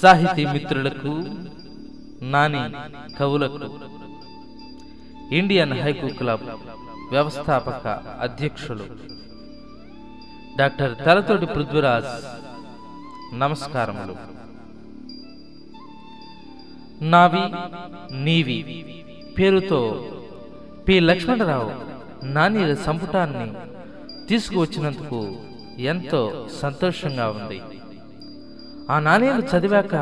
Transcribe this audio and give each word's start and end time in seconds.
సాహితీ 0.00 0.42
మిత్రులకు 0.54 1.12
నాని 2.32 2.62
కవులకు 3.18 3.66
ఇండియన్ 5.38 5.74
హైకు 5.82 6.08
క్లబ్ 6.18 6.44
వ్యవస్థాపక 7.12 7.86
అధ్యక్షులు 8.26 8.86
డాక్టర్ 10.58 10.94
తలతోటి 11.06 11.46
పృథ్వీరాజ్ 11.54 12.12
నమస్కారములు. 13.42 14.14
నావి 17.12 17.44
నీవి 18.24 18.58
పేరుతో 19.38 19.80
పి. 20.86 20.96
లక్ష్మణరావు 21.10 21.70
నాని 22.36 22.64
సంపుటాన్ని 22.86 23.48
తీసుకువచ్చినందుకు 24.28 25.20
ఎంతో 25.92 26.22
సంతోషంగా 26.62 27.28
ఉంది. 27.38 27.60
ఆ 28.90 28.98
నాణ్యాలు 28.98 29.42
చదివాక 29.50 29.94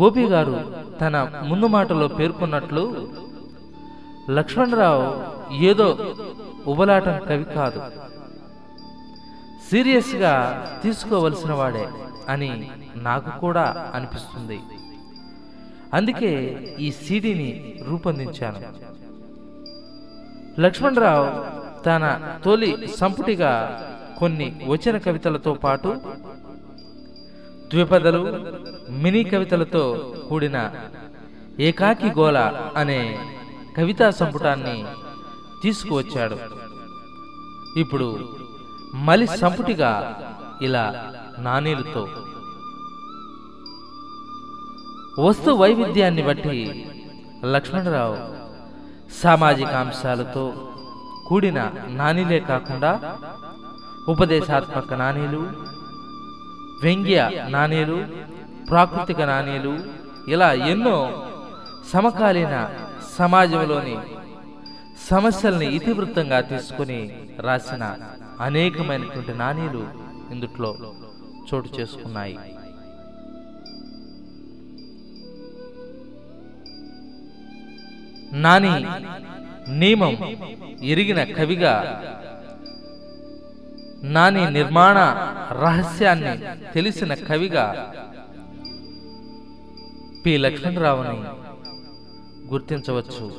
గోపి 0.00 0.24
గారు 0.24 0.56
తన 1.00 1.16
ముందు 1.48 1.66
మాటలో 1.66 2.06
పేర్కొన్నట్లు 2.08 2.84
లక్ష్మణరావు 4.30 5.04
ఏదో 5.64 5.88
ఉబలాటం 6.66 7.16
కవి 7.28 7.44
కాదు. 7.44 7.80
సీరియస్గా 9.70 10.32
తీసుకోవలసిన 10.82 11.52
వాడే 11.52 11.84
అని 12.28 12.50
నాకు 12.96 13.30
కూడా 13.40 13.64
అనిపిస్తుంది. 13.94 14.58
అందుకే 15.94 16.32
ఈ 16.78 16.88
సీడీని 16.92 17.50
రూపొందించాను. 17.88 18.60
లక్ష్మణరావు 20.60 21.26
తన 21.82 22.04
తొలి 22.44 22.70
సంపుటిగా 22.96 23.52
కొన్ని 24.18 24.46
వచన 24.66 24.96
కవితలతో 24.98 25.52
పాటు 25.64 25.90
ద్విపదలు 27.70 28.22
మినీ 29.02 29.24
కవితలతో 29.24 29.84
కూడిన 30.28 30.58
ఏకాకి 31.60 32.08
గోల 32.18 32.38
అనే 32.76 33.00
కవితా 33.76 34.10
సంపుటాన్ని 34.10 34.76
తీసుకువచ్చాడు. 35.62 36.36
ఇప్పుడు 37.80 38.08
మలి 39.06 39.26
సంపుటిగా 39.26 39.92
ఇలా 40.62 40.84
నాణేలతో. 41.38 42.02
వస్తు 45.26 45.50
వైవిధ్యాన్ని 45.50 46.22
బట్టి 46.22 46.58
లక్ష్మణరావు 47.44 48.16
సామాజిక 49.22 49.72
అంశాలతో 49.84 50.44
కూడిన 51.28 51.58
నానీలే 51.88 52.40
కాకుండా 52.40 52.92
ఉపదేశాత్మక 54.08 54.94
నాణేలు 54.94 55.42
వ్యంగ్య 56.82 57.18
నాణేలు 57.48 57.98
ప్రాకృతిక 58.68 59.20
నాణేలు 59.22 59.72
ఇలా 60.28 60.52
ఎన్నో 60.72 60.98
సమకాలీన 61.92 62.56
సమాజంలోని 63.18 63.96
సమస్యల్ని 65.10 65.66
ఇతివృత్తంగా 65.76 66.40
తీసుకుని 66.40 67.00
రాసిన 67.40 67.84
అనేకమైనటువంటి 68.40 69.34
నాణేలు 69.34 69.82
ఇందుట్లో 70.32 70.70
చోటు 71.48 71.68
చేసుకున్నాయి. 71.76 72.36
నాని 78.44 78.72
నియమం 79.80 80.14
ఎరిగిన 80.82 81.20
కవిగా 81.36 81.74
నాని 84.06 84.50
నిర్మాణ 84.50 84.98
రహస్యాన్ని 85.62 86.34
తెలిసిన 86.72 87.14
కవిగా 87.14 87.92
పి. 90.26 90.36
లక్ష్మణరావుని 90.36 91.18
గుర్తించవచ్చు. 92.48 93.32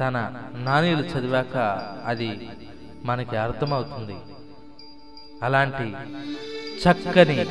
తన 0.00 0.32
నానీలు 0.54 1.00
చదివాక 1.00 1.56
అది 2.04 2.48
మనకి 3.04 3.36
అర్థమవుతుంది. 3.36 4.16
అలాంటి 5.42 5.96
చక్కని 6.84 7.46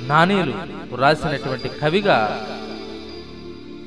నానీలు 0.00 0.54
రాసినటువంటి 0.96 1.68
కవిగా 1.68 2.46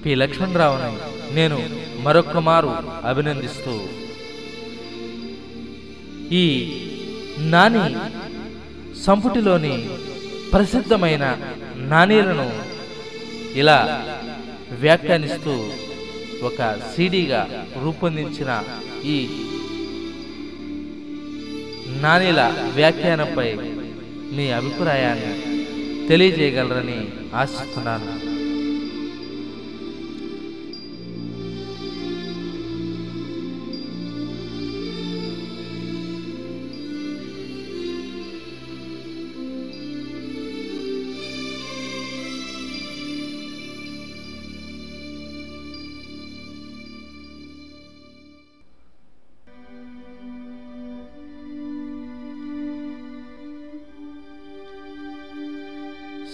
పి. 0.06 0.16
లక్ష్మణరావుని 0.16 0.98
నేను 1.36 1.70
మరొక 2.02 2.38
మారు 2.38 2.70
అభినందిస్తూ 3.06 3.72
ఈ 6.32 6.46
నాని 7.38 7.86
సంపుటిలోని 9.06 9.76
ప్రసిద్ధమైన 10.52 11.26
నాణీలను 11.92 12.48
ఇలా 13.62 13.80
వ్యాఖ్యానిస్తూ 14.82 15.54
ఒక 16.48 16.60
సీడీగా 16.94 17.42
రూపొందించిన 17.84 18.52
ఈ 19.16 19.18
నాణీల 22.04 22.42
వ్యాఖ్యానంపై 22.76 23.50
మీ 24.36 24.46
అభిప్రాయాన్ని 24.60 25.34
తెలియజేయగలరని 26.08 27.00
ఆశిస్తున్నాను. 27.42 28.08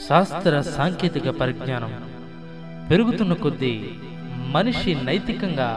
శాస్త్ర 0.10 0.62
సాంకేతిక 0.62 1.30
పరిజ్ఞానం 1.30 1.92
పెరుగుతున్న 2.90 3.34
కొద్దీ 3.34 3.74
మనిషి 4.54 4.92
నైతికంగా 4.96 5.68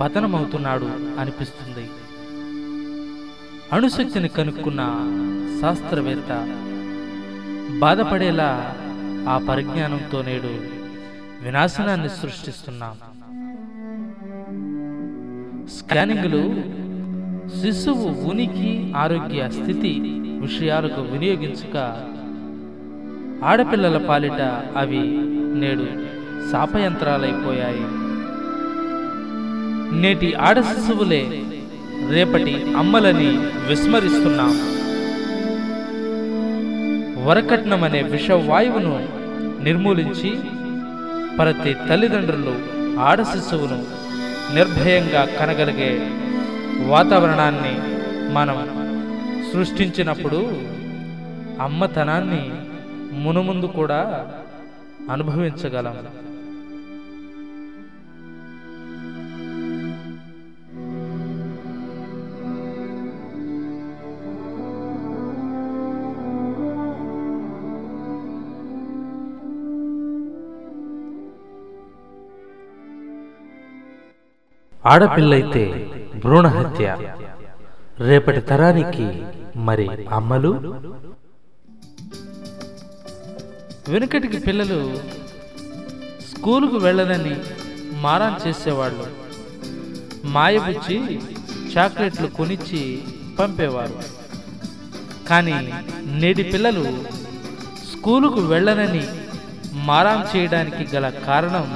పతనమవుతున్నాడు 0.00 0.88
అనిపిస్తుంది. 1.20 1.84
అణుశక్తిని 3.72 4.28
కనుక్కున్న 4.28 4.82
శాస్త్రవేత్త 5.60 6.30
బాధపడేలా 7.78 8.50
ఆ 9.28 9.36
పరిజ్ఞానంతో 9.48 10.22
నేడు 10.22 10.52
వినాశనాన్ని 11.44 12.08
సృష్టిస్తున్నాం. 12.08 12.96
స్కానింగ్లు 15.78 16.42
శిశువు 17.60 18.08
ఉనికి 18.30 18.92
ఆరోగ్య 18.96 19.50
స్థితి 19.50 19.92
విషయాలకు 20.40 21.00
వినియోగించక 21.00 21.76
ఆడపిల్లల 23.44 23.98
పాలిట 23.98 24.40
అవి 24.76 25.02
నేడు 25.60 25.86
శాపయంత్రాలైపోయాయి. 26.50 27.84
నేటి 30.00 30.34
ఆడ 30.34 30.60
శిశువులే 30.60 31.42
రేపటి 32.10 32.64
అమ్మలని 32.76 33.30
విస్మరిస్తున్నాం. 33.68 34.52
వరకట్నం 37.26 37.84
అనే 37.84 38.02
విషవాయువును 38.02 39.08
నిర్మూలించి 39.64 40.30
ప్రతి 41.38 41.74
తల్లిదండ్రులు 41.88 42.54
ఆడ 43.00 43.22
శిశువును 43.22 43.84
నిర్భయంగా 44.54 45.28
కనగలిగే 45.40 46.10
వాతావరణాన్ని 46.86 47.74
మనం 48.32 48.58
సృష్టించినప్పుడు 49.52 50.52
అమ్మతనాన్ని 51.60 52.42
మునుముందు 53.12 53.66
కూడా 53.66 54.00
అనుభవించగలం. 55.10 55.96
ఆడపిల్లైతే 74.86 75.64
భ్రూణ 76.14 76.46
హత్య 76.46 76.96
రేపటి 77.98 78.40
తరానికి 78.40 79.06
మరి 79.56 80.06
అమ్మలు? 80.10 80.74
వెనుకటికి 83.90 84.38
పిల్లలు 84.38 84.78
స్కూలుకు 86.30 86.76
వెళ్ళదని 86.76 87.36
మారాన్ 88.00 88.48
చేసేవాళ్ళు. 88.48 89.06
మాయబుచ్చి 90.24 91.20
చాక్లెట్లు 91.76 92.26
కొనిచ్చి 92.26 93.02
పంపేవారు. 93.38 93.98
కానీ 95.28 95.72
నేటి 96.04 96.42
పిల్లలు 96.42 96.84
స్కూలుకు 97.92 98.40
వెళ్ళనని 98.40 99.04
మారాం 99.72 100.20
చేయడానికి 100.36 100.96
గల 100.96 101.08
కారణం 101.08 101.66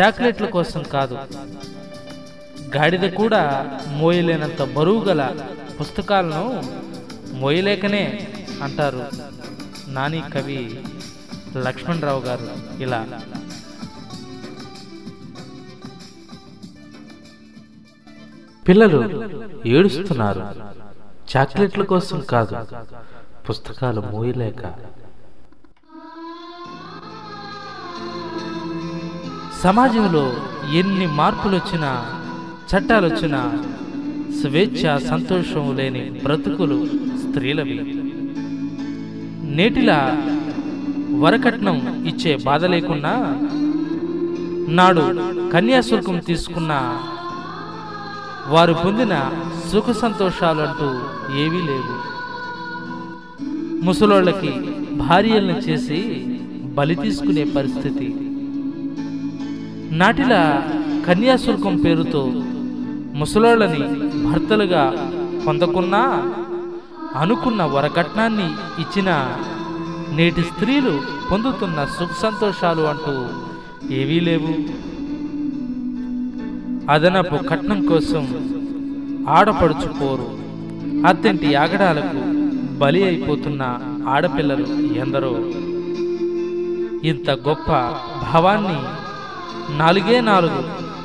చాక్లెట్ల 0.00 0.46
కోసం 0.46 0.82
కాదు. 0.82 1.18
గాడిద 2.76 3.12
కూడా 3.12 3.42
మోయలేనంత 3.88 4.62
బరువు 4.62 5.04
గల 5.04 5.22
పుస్తకాలను 5.80 6.44
మోయలేకనే 7.32 8.28
అంటారు. 8.62 9.02
నాని 9.92 10.22
కవి 10.34 10.84
లక్ష్మణరావు 11.56 12.20
గారు 12.20 12.48
ఇలా. 12.82 13.06
పిల్లలు 18.68 19.00
ఏడుస్తున్నారు. 19.66 20.42
చాక్లెట్ల 21.36 21.82
కోసం 21.82 22.20
కాదు 22.20 22.56
పుస్తకాలు 23.48 24.00
మోయలేక. 24.00 24.62
సమాజంలో 29.62 30.32
ఎన్ని 30.72 31.06
మార్పులు 31.06 31.56
వచ్చినా 31.56 31.90
చట్టాలు 32.72 33.06
వచ్చినా 33.06 33.40
స్వేచ్ఛ 34.40 34.98
సంతోషం 35.08 35.76
లేని 35.76 36.10
బ్రతుకులు 36.10 36.86
స్త్రీలవి. 37.18 38.11
నేటిలా 39.56 39.98
వరకట్నం 41.20 41.76
ఇచ్చే 42.06 42.36
బాధ 42.44 42.64
లేకున్నా 42.64 43.12
నాడు 44.68 45.04
కన్యాశుల్కం 45.52 46.18
తీసుకున్న 46.18 46.72
వారు 48.46 48.72
పొందిన 48.72 49.14
సుఖ 49.72 49.90
సంతోషాలు 49.90 50.60
అంటూ 50.60 50.88
ఏవీ 51.42 51.60
లేవు. 51.68 51.94
ముసలోళ్ళకి 53.84 54.52
భార్యలను 54.96 55.58
చేసి 55.58 56.00
బలి 56.74 56.94
తీసుకునే 56.94 57.44
పరిస్థితి. 57.44 58.08
నాటిలా 59.96 60.42
కన్యాశుల్కం 61.06 61.76
పేరుతో 61.76 62.22
ముసలోళ్ళని 63.14 63.82
భర్తలుగా 64.26 64.84
పొందకున్నా 65.46 66.02
అనుకున్న 67.16 67.62
వరకట్నాన్ని 67.62 68.48
ఇచ్చిన 68.82 69.10
నేటి 70.16 70.42
స్త్రీలు 70.42 71.00
పొందుతున్న 71.30 71.84
సుఖ 71.84 72.08
సంతోషాలు 72.22 72.82
అంటూ 72.82 73.14
ఏవీ 73.94 74.20
లేవు. 74.20 74.52
అదనపు 76.90 77.36
కట్నం 77.48 77.86
కోసం 77.86 78.24
ఆడపడుచుకోరు 79.28 80.28
అత్తింటి 81.06 81.54
ఆగడాలకు 81.54 82.20
బలి 82.78 83.04
అయిపోతున్న 83.04 83.62
ఆడపిల్లలు 84.08 84.66
ఎందరో. 84.94 85.34
ఇంత 87.08 87.30
గొప్ప 87.30 87.70
భావాన్ని 88.22 88.78
నాలుగే 89.78 90.20
నాలుగు 90.20 90.60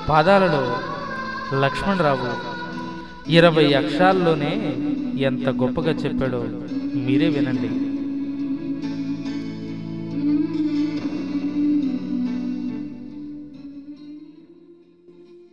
పాదాలలో 0.10 0.78
లక్ష్మణరావు 1.60 2.58
ఇరవై 3.32 3.74
అక్షరాల్లోనే 3.74 4.54
ఎంత 5.18 5.50
గొప్పగా 5.50 5.92
చెప్పాడో 5.92 6.44
మీరే 6.96 7.30
వినండి. 7.30 7.70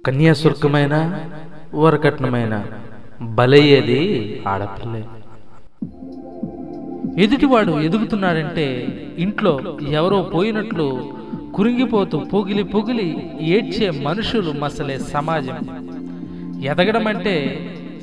కన్యాశుల్కమైన 0.07 1.25
వరకట్నమైన 1.75 2.65
బలయ్యేది 3.23 4.01
ఆడపిల్లే. 4.49 5.05
ఎదుటివాడు 7.23 7.81
ఎదుగుతున్నాడంటే 7.81 8.67
ఇంట్లో 9.19 9.79
ఎవరో 9.91 10.23
పోయినట్లు 10.23 11.13
కురింగిపోతూ 11.55 12.19
పొగిలి 12.19 12.63
పొగిలి 12.63 13.31
ఏడ్చే 13.41 13.91
మనుషులు 13.91 14.53
మసలే 14.53 14.99
సమాజం. 14.99 15.59
ఎదగడం 16.65 17.07
అంటే 17.07 17.37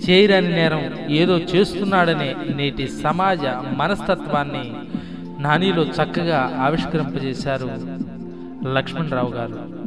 చేయరని 0.09 0.50
నేరం 0.50 1.12
ఏదో 1.12 1.38
చేస్తున్నాడనే 1.38 2.36
నేటి 2.56 2.88
సమాజ 2.88 3.39
మనస్తత్వాన్ని 3.75 4.74
నానీలో 5.39 5.83
చక్కగా 5.83 6.57
ఆవిష్కరింపజేశారు 6.59 7.69
లక్ష్మణరావు 8.74 9.31
గారు. 9.31 9.81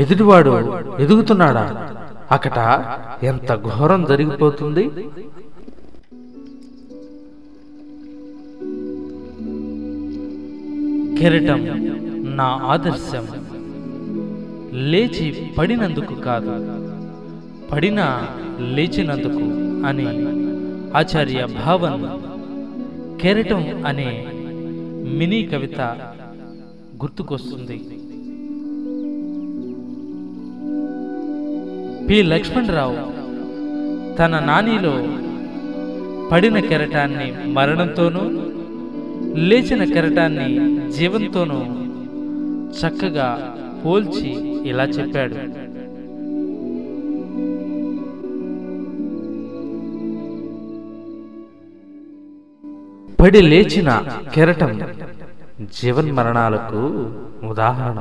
ఎదుటివాడు 0.00 0.78
ఎదుగుతున్నాడా? 1.00 1.94
అక్కడ 2.30 2.84
ఎంత 3.22 3.54
ఘోరం 3.54 4.04
జరిగిపోతుంది? 4.04 4.90
కెరటం 11.20 11.60
నా 12.36 12.44
ఆదర్శం. 12.44 13.28
లేచి 14.72 15.50
పడినందుకు 15.58 16.14
కాదు. 16.14 16.87
పడినా 17.72 18.28
లేచినందుకు 18.74 19.42
అని 19.86 20.06
ఆచార్య 20.96 21.46
భావన్ 21.64 22.04
కెరటం 23.20 23.86
అనే 23.86 24.26
మినీ 25.18 25.42
కవిత 25.42 25.80
గుర్తుకొస్తుంది. 27.02 27.76
పి. 32.06 32.22
లక్ష్మణరావు 32.22 32.96
తన 34.16 34.38
నానిలో 34.38 34.94
పడిన 36.30 36.60
కెరటాన్ని 36.60 37.52
మరణంతోనూ 37.52 38.20
లేచిన 39.34 39.84
కెరటాన్ని 39.84 40.48
జీవంతోనూ 40.92 41.60
చక్కగా 42.80 43.56
పోల్చి 43.84 44.30
ఇలా 44.68 44.84
చెప్పాడు. 44.84 45.67
పడి 53.20 53.40
లేచిన 53.42 53.90
కెరటం 54.34 54.72
జీవన్మరణాలకు 55.78 56.80
ఉదాహరణ. 57.46 58.00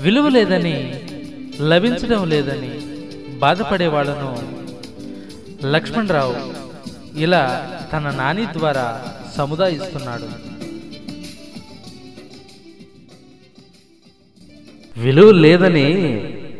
విలువ 0.00 0.28
లేదని 0.28 0.76
లభించడం 1.60 2.28
లేదని 2.28 2.70
బాధపడేవాళ్ళను 3.38 4.30
లక్ష్మణరావు 5.66 6.36
ఇలా 7.18 7.42
తన 7.92 8.10
నాని 8.10 8.46
ద్వారా 8.56 8.86
సముదాయిస్తున్నాడు. 9.36 10.28
విలువ 15.00 15.30
లేదని 15.30 15.88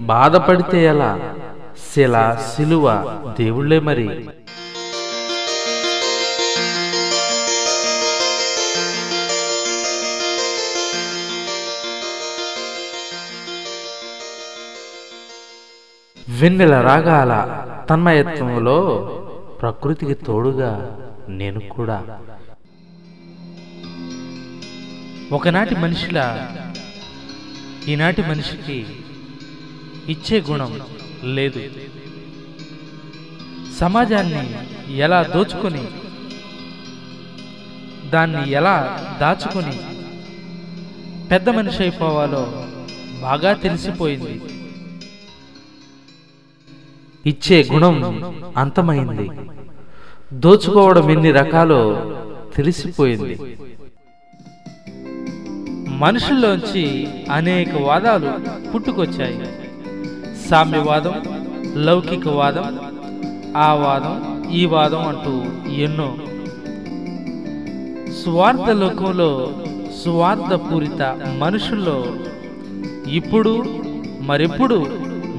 బాధపడితే 0.00 0.85
ఎలా? 0.85 1.34
శిల 1.95 2.17
శిలువ 2.55 2.87
దేవుళ్ళే 3.39 3.79
మరి. 3.79 4.07
వెన్నెల 16.29 16.75
రాగాల 16.81 17.33
తన్మయత్వంలో 17.91 18.79
ప్రకృతికి 19.63 20.15
తోడుగా 20.15 20.99
నేను 21.29 21.61
కూడా. 21.61 22.21
ఒకనాటి 25.33 25.75
మనిషిలా 25.75 26.27
ఈనాటి 27.89 28.23
మనిషికి 28.23 28.87
ఇచ్చే 30.09 30.41
గుణం 30.41 30.73
లేదు. 31.25 31.62
సమాజాన్ని 33.78 34.54
ఎలా 34.97 35.23
దోచుకొని 35.23 35.85
దాన్ని 38.11 38.50
ఎలా 38.50 38.99
దాచుకొని 39.21 39.81
పెద్ద 41.28 41.49
మనిషి 41.49 41.83
అయిపోవాలో 41.83 42.64
బాగా 43.23 43.52
తెలిసిపోయింది. 43.52 44.40
ఇచ్చే 47.26 47.69
గుణం 47.73 48.25
అంతమైంది. 48.57 49.31
దోచుకోవడం 50.33 51.11
ఎన్ని 51.11 51.31
రకాలో 51.31 52.12
తెలిసిపోయింది. 52.57 53.57
మనుషుల్లోంచి 55.88 57.09
అనేక 57.33 57.75
వాదాలు 57.75 58.33
పుట్టుకొచ్చాయి. 58.71 59.63
సామ్యవాదం 60.49 61.17
లౌకికవాదం 61.77 62.67
ఆ 63.57 63.73
వాదం 63.75 64.15
ఈ 64.53 64.65
వాదం 64.67 65.03
అంటూ 65.09 65.35
ఎన్నో. 65.79 66.09
స్వార్థ 68.15 68.69
లోకంలో 68.73 69.31
స్వార్థపూరిత 70.03 71.03
మనుషుల్లో 71.39 71.99
ఇప్పుడు 73.11 73.53
మరెప్పుడు 74.21 74.79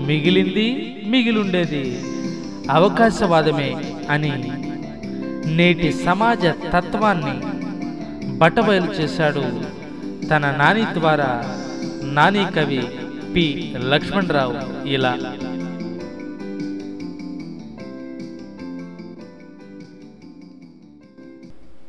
మిగిలింది 0.07 0.67
మిగిలుండేది 1.07 1.83
అవకాశవాదమే 2.71 3.69
అని 4.09 4.33
నేటి 5.55 5.89
సమాజ 6.05 6.43
తత్వాన్ని 6.73 7.35
బట్టబయలు 8.37 8.93
చేశాడు 8.93 9.43
తన 10.29 10.45
నాని 10.57 10.85
ద్వారా 10.93 11.29
నాని 12.13 12.45
కవి 12.55 12.81
పి. 13.35 13.75
లక్ష్మణరావు. 13.77 14.87
ఇలా. 14.87 15.17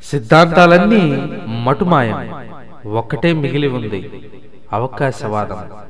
సిద్ధాంతాలన్నీ 0.02 1.22
మటుమాయం. 1.64 2.46
ఒక్కటే 2.92 3.32
మిగిలి 3.32 3.68
ఉంది. 3.68 4.10
అవకాశవాదం. 4.72 5.86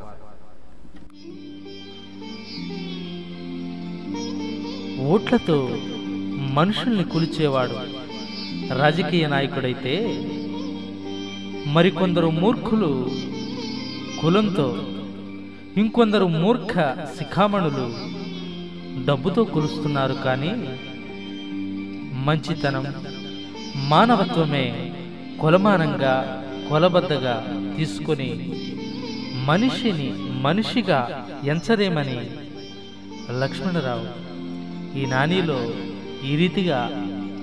ఓట్లతో 5.07 5.69
మనుషుల్ని 6.53 7.05
కొలిచేవాడు 7.05 7.97
రాజకీయ 8.79 9.27
నాయకుడైతే 9.27 10.23
మరికొందరు 11.67 12.31
మూర్ఖులు 12.31 13.11
కులంతో 14.23 14.77
ఇంకొందరు 15.81 16.27
మూర్ఖ 16.43 16.73
శిఖామణులు 17.17 17.87
డబ్బుతో 19.05 19.43
కురుస్తున్నారు 19.45 20.15
కానీ 20.27 20.53
మంచితనం 22.27 22.87
మానవత్వమే 23.91 24.65
కొలమానంగా 25.41 26.15
కొలబద్దగా 26.69 27.35
తీసుకొని 27.77 28.31
మనిషిని 29.49 30.09
మనిషిగా 30.47 31.01
ఎంచరేమని 31.53 32.19
లక్ష్మణరావు 33.43 34.09
ఈ 34.99 35.05
నానిలో 35.07 35.61
ఈ 36.29 36.33
రీతిగా 36.37 36.81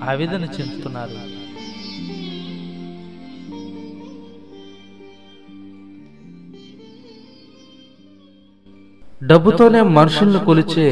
ఆవేదన 0.09 0.43
చెందుతున్నారు. 0.55 1.17
డబ్బుతోనే 9.23 9.81
మనుషుల్ని 9.81 10.39
కొలిచే 10.45 10.87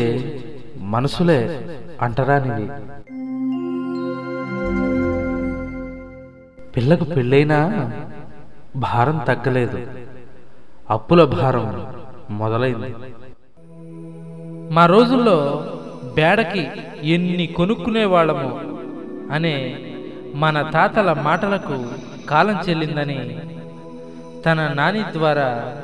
మనసులే 0.80 1.68
అంటరానివి. 2.02 2.68
పిల్లకు 6.76 7.04
పెళ్ళైనా 7.04 7.92
భారం 8.76 9.18
తగ్గలేదు. 9.28 9.80
అప్పుల 10.90 11.24
భారం 11.24 11.88
మొదలైంది. 12.30 12.96
మా 14.74 14.86
రోజుల్లో 14.86 15.38
బేడకి 16.16 16.68
ఎన్ని 17.04 17.48
కొనుక్కునేవాళ్ళము 17.48 18.50
అనే 19.32 19.56
మన 20.36 20.62
తాతల 20.62 21.14
మాటలకు 21.14 21.78
కాలం 22.30 22.58
చెల్లిందని 22.70 23.40
తన 24.46 24.74
నాని 24.74 25.04
ద్వారా 25.14 25.78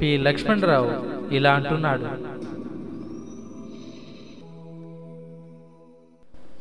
పి 0.00 0.16
లక్ష్మణరావు 0.16 1.14
ఇలా 1.38 1.52
అంటున్నాడు. 1.58 2.06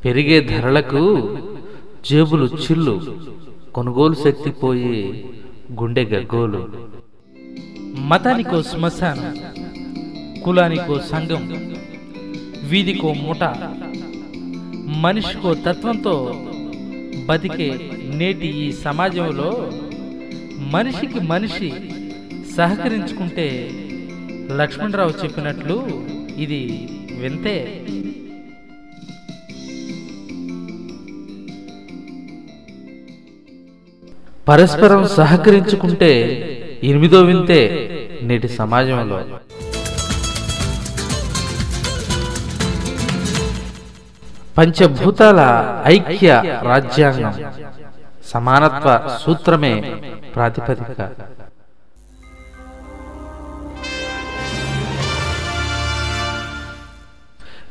పెరిగే 0.06 0.38
ధరలకు 0.52 1.02
జేబులు 2.08 2.48
చిల్లు 2.64 2.96
కొనుగోలు 3.76 4.16
శక్తి 4.24 4.52
పోయి 4.62 4.98
గుండె 5.82 6.04
గగ్గోలు. 6.12 6.62
మతానికో 8.10 8.58
శ్మశానం 8.72 9.30
కులానికో 10.44 10.96
సంఘం 11.12 11.44
వీధికో 12.70 13.10
ముఠ 13.26 13.44
మనిషికో 15.04 15.52
తత్వంతో 15.66 16.16
బతికే 17.28 17.68
నేటి 18.20 18.50
ఈ 18.64 18.68
సమాజంలో 18.86 19.50
మనిషికి 20.74 21.20
మనిషి 21.32 21.70
సహకరించుకుంటే 22.56 23.48
లక్ష్మణరావు 24.52 25.14
చెప్పినట్లు 25.24 25.76
ఇది 26.38 26.62
వింతే. 27.20 27.56
పరస్పరం 34.48 35.08
సహకరించుకుంటే 35.08 36.12
ఎనిమిదో 36.84 37.22
వింతే 37.22 37.62
నేటి 38.22 38.48
సమాజంలో. 38.48 39.20
పంచభూతాల 44.58 45.40
ఐక్య 45.86 46.60
రాజ్యాంగం 46.62 47.36
సమానత్వ 48.26 49.18
సూత్రమే 49.22 49.74
ప్రాతిపదిక. 50.36 51.10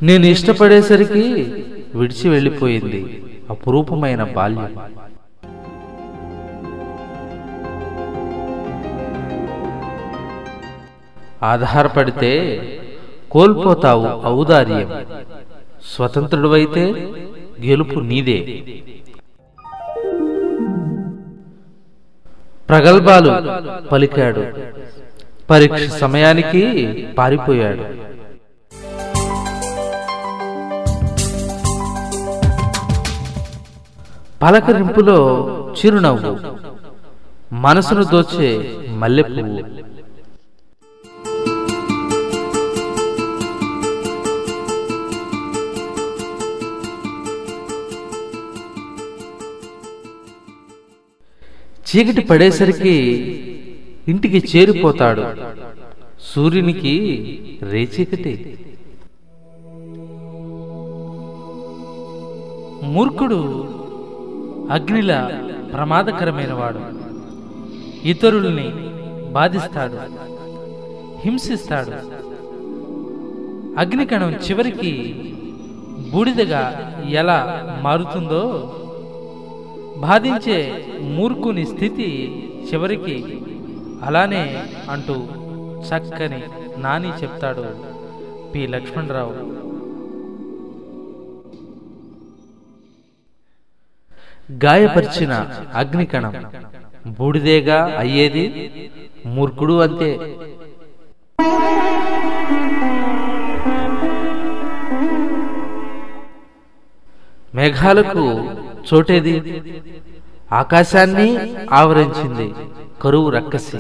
నేను 0.02 0.26
ఇష్టపడేసరికి 0.26 1.54
విడిచి 1.94 2.28
వెళ్ళిపోయింది. 2.28 3.24
అపురూపమైన 3.50 4.24
బాల్యం. 4.24 4.76
ఆధారపడితే 11.42 12.30
కోల్పోతావు 13.30 14.26
ఔదార్యం. 14.26 14.90
స్వతంత్రుడువైతే 15.96 16.84
గెలుపు 17.66 18.00
నీదే. 18.00 18.38
ప్రగల్భాలు 22.68 23.30
పలికాడు. 23.88 24.44
పరీక్ష 25.50 25.86
సమయానికి 25.86 26.62
పారిపోయాడు. 27.18 28.11
పలకరింపులో 34.42 35.18
చిరునవ్వు. 35.78 36.32
మనసును 37.54 38.04
దోచే 38.04 38.48
మల్లెపువ్వు 38.90 39.60
చీకటి 51.86 52.22
పడేసరికి 52.26 52.96
ఇంటికి 54.08 54.38
చేరిపోతాడు. 54.52 55.24
సూర్యునికి 56.30 56.94
రేచీకటి 57.70 58.34
మూర్ఖుడు 62.94 63.38
అగ్నిలా 64.74 65.20
ప్రమాదకరమైనవాడు. 65.72 66.82
ఇతరుల్ని 68.08 68.68
బాధిస్తాడు. 69.32 69.98
హింసిస్తాడు. 71.24 71.94
అగ్నికణం 73.80 74.32
చివరికి 74.34 74.92
బూడిదగా 76.12 76.62
ఎలా 77.08 77.38
మారుతుందో 77.82 78.42
బాధించే 79.98 80.58
మూర్ఖుని 81.16 81.64
స్థితి 81.66 82.08
చివరికి 82.68 83.16
అలానే 84.02 84.44
అంటూ 84.90 85.16
చక్కని 85.88 86.40
నాని 86.82 87.10
చెప్తాడు 87.22 87.64
పి 88.52 88.66
లక్ష్మణరావు. 88.66 89.34
గాయపరిచిన 94.64 95.50
అగ్నికణం. 95.74 96.34
బూడిదేగా 97.06 97.96
అయ్యేది 97.98 98.44
మూర్ఖుడు 99.26 99.80
అంతే. 99.80 100.36
మేఘాలకు 107.54 108.50
చోటేది. 108.94 109.62
ఆకాశాన్ని 110.52 111.54
ఆవరించింది 111.72 112.54
కరువు 113.02 113.30
రక్కసి. 113.30 113.78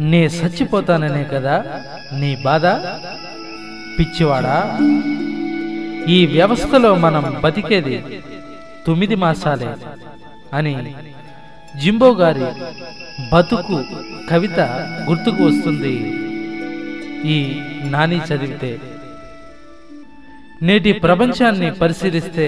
నే 0.00 0.26
చచ్చిపోతాననే 0.26 1.24
కదా 1.24 1.64
నీ 2.12 2.38
బాధ? 2.44 2.66
పిచ్చివాడా? 3.98 4.78
ఈ 6.08 6.26
వ్యవస్థలో 6.26 6.94
మనం 6.94 7.40
బతికేది 7.44 8.22
తొమ్మిది 8.86 9.16
మాసాలే 9.22 9.70
అని 10.56 10.74
జింబో 11.82 12.08
గారి 12.20 12.46
బతుకు 13.32 13.78
కవిత 14.30 14.58
గుర్తుకు 15.08 15.42
వస్తుంది 15.44 15.94
ఈ 17.34 17.36
నాని 17.92 18.18
చదివితే. 18.28 18.70
నేటి 20.66 20.92
ప్రపంచాన్ని 21.04 21.68
పరిశీలిస్తే 21.80 22.46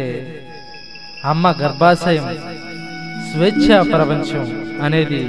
అమ్మ 1.24 1.50
గర్భాశయం 1.60 2.26
స్వేచ్ఛ 3.28 3.66
ప్రపంచం 3.92 4.44
అనేది 4.82 5.22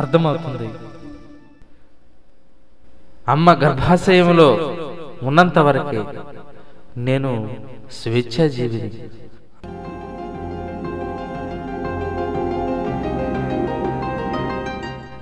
అర్థమవుతుంది. 0.00 0.68
అమ్మ 3.34 3.50
గర్భాశయంలో 3.64 4.48
ఉన్నంత 5.22 5.58
వరకే 5.58 6.00
నేను 7.06 7.30
స్వేచ్ఛాజీవిని 7.98 8.90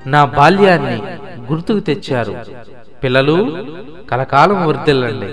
నా 0.07 0.25
బాల్యాన్ని 0.25 0.97
గుర్తుకు 1.53 1.81
తెచ్చారు. 1.81 2.35
పిల్లలు 3.05 3.67
కలకాలం 4.11 4.67
వర్దిల్లండి 4.67 5.31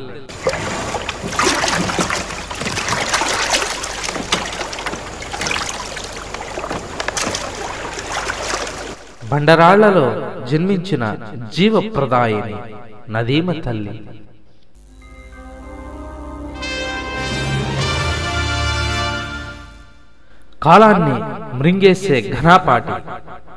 బండరాళ్ళలో 9.32 10.08
జన్మించిన 10.52 11.16
జీవప్రదాయిని 11.56 12.56
నదీమ 13.12 13.52
తల్లి. 13.52 14.02
కాలాన్ని 20.64 21.16
మృంగేసే 21.58 22.36
ఘనాపాటి. 22.40 22.92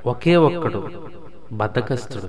ఒకే 0.07 0.37
ఒక్కడు 0.37 1.09
బద్దకస్తుడు 1.53 2.29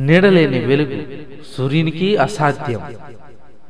నీడలేని 0.00 0.58
వెలుగు 0.58 0.98
సూర్యునికి 1.56 2.16
అసాధ్యం. 2.16 2.82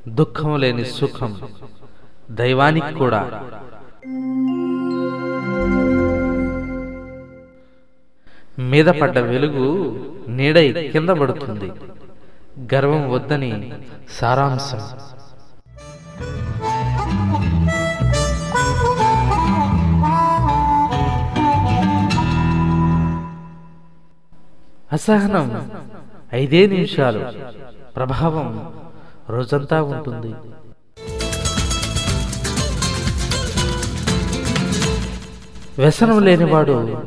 దుఃఖం 0.08 0.60
లేని 0.60 0.84
సుఖం 0.84 1.40
దైవానికి 2.30 2.92
కూడా. 2.94 3.20
మీద 8.58 8.87
పడ్డ 8.87 9.18
వెలుగు 9.18 9.66
నీడై 10.28 10.88
కింద 10.92 11.08
పడుతుంది. 11.08 11.72
గర్వం 12.75 13.10
వద్దని 13.10 13.72
సారాంశం. 14.10 14.82
అసహనం. 24.92 25.71
ఐదే 26.35 26.66
నిమిషాలు. 26.66 27.25
ప్రభావం 27.97 28.73
రోజంతా 29.28 29.83
ఉంటుంది. 29.83 30.35
వ్యసనం 35.78 36.23
లేనివాడు 36.23 37.02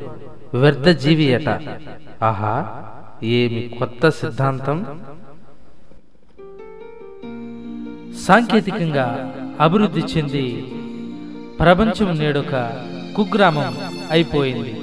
వ్యర్థ 0.53 0.87
జీవి 0.87 1.33
అట. 1.33 1.47
ఆహా 2.23 2.67
ఏమి 3.23 3.75
కొత్త 3.79 4.09
సిద్ధాంతం? 4.09 5.01
సాంకేతికంగా 8.27 9.33
అభివృద్ధి 9.59 9.99
చెంది 9.99 10.73
ప్రపంచం 11.59 12.19
నేడొక 12.19 12.85
కుగ్రామం 13.15 13.77
అయిపోయింది. 14.11 14.80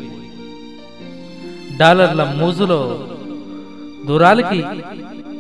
డాలర్ల 1.79 2.23
మోజులో 2.39 2.81
దూరాలకి 4.07 4.61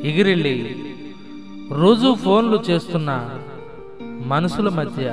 ఎగిరెళ్ళి 0.08 0.54
రోజూ 1.72 2.14
ఫోన్లు 2.14 2.58
చేస్తున్న 2.70 3.10
మనసుల 4.32 4.68
మధ్య 4.68 5.04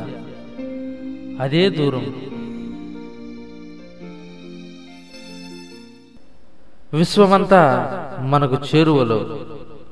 అదే 1.40 1.70
దూరం. 1.70 2.06
విశ్వమంతా 6.94 7.62
మనకు 8.34 8.58
చేరువలో 8.70 9.20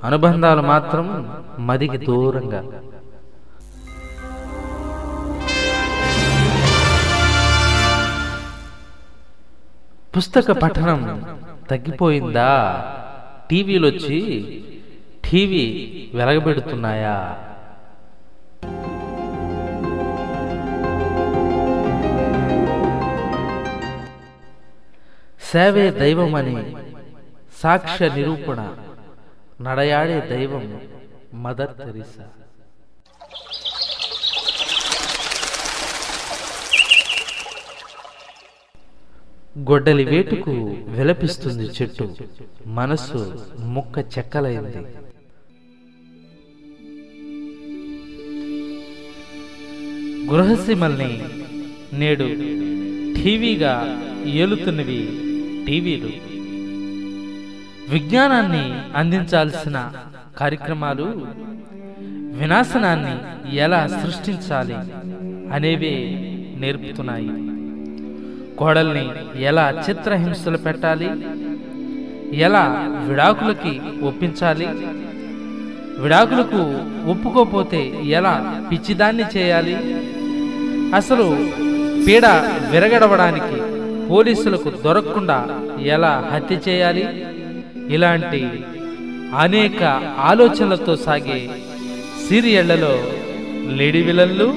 అనుబంధాలు 0.04 0.62
మాత్రం 0.62 1.08
మదికి 1.60 1.98
దూరంగా. 1.98 2.62
పుస్తక 10.18 10.52
పఠనం 10.52 11.00
తగ్గిపోయిందా? 11.70 12.52
టీవీలు 13.50 13.88
వచ్చి 13.88 14.20
టీవీ 15.26 15.64
వెలగబెడుతున్నాయా? 16.14 17.18
సేవే 25.52 25.92
దైవమని 25.92 26.76
సాక్ష్య 27.64 28.10
నిరూపణ. 28.10 28.62
నడయాడే 29.62 30.20
దైవం 30.30 30.66
మదర్ 31.34 31.76
తెరిసా. 31.86 32.26
గొడ్డలి 39.58 40.04
వేటుకు 40.04 40.78
విలపిస్తుంది 40.88 41.64
చెట్టు. 41.64 42.16
మనసు 42.66 43.40
ముక్క 43.60 44.00
చెక్కలైంది. 44.00 44.78
గృహసీమల్ని 50.28 51.24
నేడు 51.94 52.24
టీవీగా 53.24 54.02
ఏలుతున్నవి 54.26 55.20
టీవీలు. 55.68 56.10
విజ్ఞానాన్ని 57.90 58.98
అందించాల్సిన 58.98 59.94
కార్యక్రమాలు 60.38 61.04
వినాశనాన్ని 62.40 63.56
ఎలా 63.56 63.88
సృష్టించాలి 63.88 64.76
అనేవే 65.54 65.94
నేర్పుతున్నాయి. 66.58 67.53
కోడల్ని 68.60 69.06
ఎలా 69.42 69.84
చిత్రహింసలు 69.90 70.58
పెట్టాలి? 70.58 71.10
ఎలా 72.34 72.64
విడాకులకి 73.08 73.82
ఒప్పించాలి? 74.08 74.68
విడాకులకు 76.00 76.62
ఒప్పుకోపోతే 77.12 77.94
ఎలా 78.06 78.64
పిచ్చిదాన్ని 78.72 79.24
చేయాలి? 79.38 79.76
అసలు 80.96 81.28
పీడ 82.08 82.26
విరగడవడానికి 82.70 83.58
పోలీసులకు 84.10 84.70
దొరకకుండా 84.70 85.38
ఎలా 85.82 86.30
హత్య 86.34 86.58
చేయాలి? 86.70 87.06
ఇలాంటి 87.94 88.64
అనేక 89.38 89.84
ఆలోచనలతో 90.20 90.96
సాగే 90.96 91.50
సీరియళ్ళలో 92.28 92.94
లేడీ 93.76 94.02
విలన్లు 94.02 94.48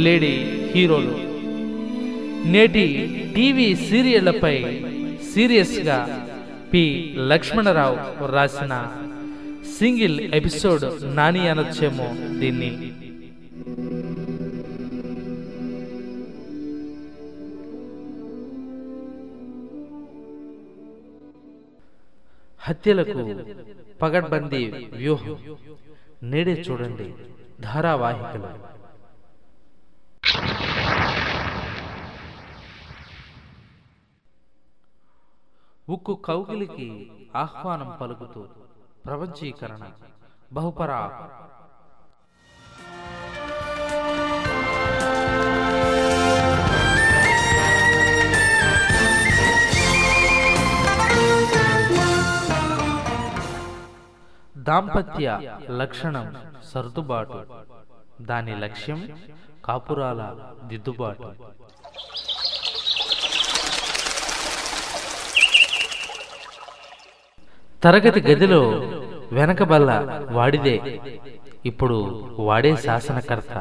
లేడీ 0.00 0.34
హీరోలు 0.74 1.23
నేటి 2.44 2.84
టీవీ 3.36 3.76
సీరియళ్ళపై 3.76 4.56
సీరియస్గా 5.34 5.98
పి. 6.72 7.14
లక్ష్మణరావు 7.18 8.26
రాసిన 8.32 8.74
సింగిల్ 9.78 10.34
ఎపిసోడ్ 10.34 11.16
నాని 11.16 11.48
అనొచ్చేమో 11.48 12.06
దీన్ని. 12.40 12.70
హత్యలకు 22.60 23.44
పగడ్బందీ 24.02 24.64
వ్యూహం. 24.92 25.36
నేడే 26.22 26.64
చూడండి 26.70 27.08
ధారావాహికలు. 27.62 28.73
ఉక్కు 35.88 36.14
కౌగిలికి 36.14 37.12
ఆహ్వానం 37.36 37.98
పలుకుతూ 38.00 38.46
ప్రపంచీకరణ. 39.06 39.80
బహుపరా. 40.52 41.28
దాంపత్య 54.56 55.58
లక్షణం 55.70 56.36
సర్దుబాటు. 56.64 57.46
దాని 58.20 58.60
లక్ష్యం 58.60 59.20
కాపురాల 59.64 60.36
దిద్దుబాటు. 60.62 61.34
తరగతి 67.84 68.20
గదిలో 68.20 68.60
వెనక 69.32 69.62
బల్ల 69.62 69.90
వాడిదే. 70.30 70.76
ఇప్పుడు 71.66 71.96
వాడే 72.38 72.76
శాసనకర్త. 72.76 73.54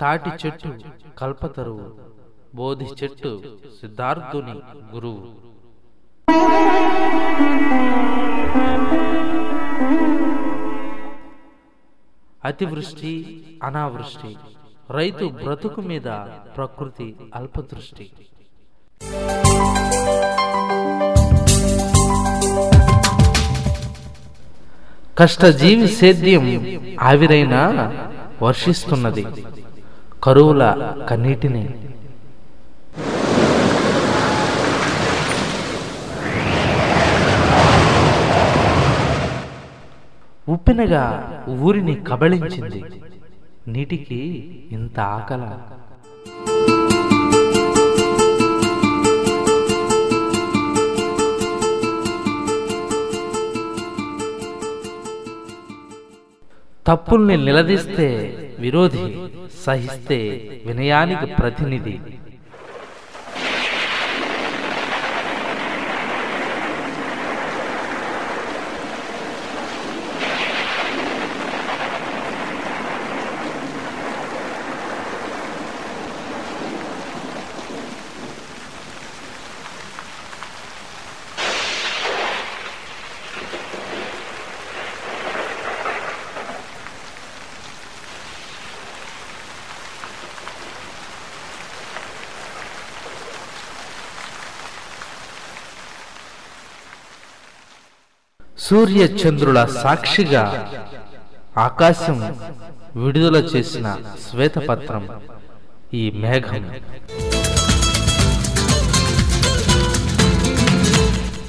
తాటి 0.00 0.30
చెట్టు 0.42 0.70
కల్పతరువు 1.18 1.86
బోధి 2.54 2.88
చెట్టు 3.02 3.32
సిద్ధార్థుని 3.80 4.56
గురువు. 4.94 5.24
అతివృష్టి 12.44 13.12
అనావృష్టి. 13.62 14.36
రైతు 14.90 15.24
బ్రతుకు 15.24 15.80
మీద 15.80 16.08
ప్రకృతి 16.56 17.14
అల్పదృష్టి. 17.34 18.06
కష్టజీవి 25.18 25.88
సేద్యం 25.88 26.46
ఆవిరైనా 27.00 27.62
వర్షిస్తున్నది. 28.42 29.26
కరువుల 30.22 30.64
కన్నీటిని 31.10 31.91
ఉప్పెనగా 40.52 41.04
ఊరిని 41.48 41.94
కబళించింది. 41.94 42.84
నీటికి 43.68 44.20
ఇంత 44.72 45.00
ఆకల. 45.00 45.58
తప్పుల్ని 56.86 57.36
నిలదీస్తే 57.36 58.08
విరోధి 58.58 59.04
సహిస్తే 59.64 60.18
వినయానికి 60.66 61.26
ప్రతినిధి. 61.26 62.00
సూర్య 98.72 99.04
చంద్రుల 99.20 99.64
సాక్షిగా 99.64 100.42
ఆకాశం 101.58 102.18
విడుదల 102.96 103.36
చేసిన 103.52 103.86
శ్వేతపత్రం 104.22 105.04
ఈ 105.94 106.10
మేఘం. 106.22 106.64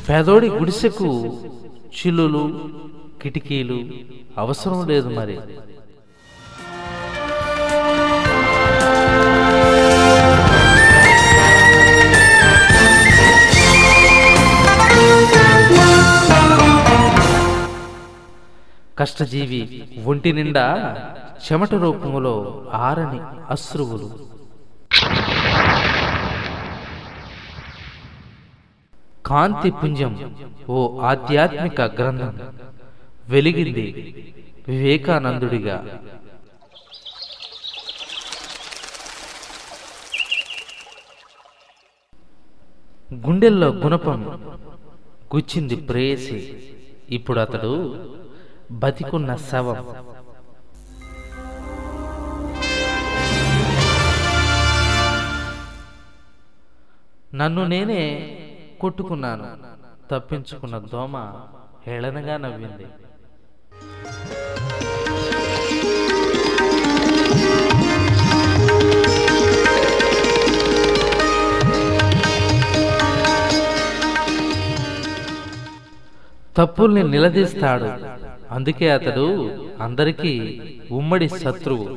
పేదోడి 0.09 0.49
గుడిసెకు 0.49 1.09
చిల్లులు 1.97 2.43
కిటికీలు 3.21 3.79
అవసరం 4.37 4.87
లేదు 4.87 5.09
మరి. 5.19 5.37
కష్టజీవి 19.03 19.61
ఒంటి 20.05 20.33
నిండా 20.33 20.65
చెమట 21.45 21.73
రూపములో 21.75 22.65
ఆరని 22.73 23.19
అశ్రువులు. 23.49 24.09
కాంతి 29.25 29.71
పుంజం 29.71 30.13
ఓ 30.69 30.99
ఆధ్యాత్మిక 30.99 31.81
గ్రంథం. 31.81 32.39
వెలిగింది 33.27 33.87
వివేకానందుడిగా. 34.67 35.77
గుండెల్లో 43.13 43.67
గుణపం 43.67 44.19
గుచ్చింది 45.35 45.75
ప్రేయసి. 45.75 46.39
ఇప్పుడు 47.09 47.39
అతడు 47.39 47.73
బతికున్న 48.71 49.35
శవం. 49.35 49.77
నన్ను 57.35 57.67
నేనే 57.67 58.01
కొట్టుకున్నాను. 58.81 59.47
తప్పించుకున్న 60.11 60.77
దోమ 60.77 61.17
హేళనగా 61.87 62.37
నవ్వింది. 62.37 62.87
తప్పుల్ని 76.57 77.03
నిలదీస్తాడు. 77.03 78.22
అందుకే 78.53 78.89
అతడు 78.89 79.25
అందరికీ 79.81 80.33
ఉమ్మడి 80.91 81.29
శత్రువు. 81.41 81.87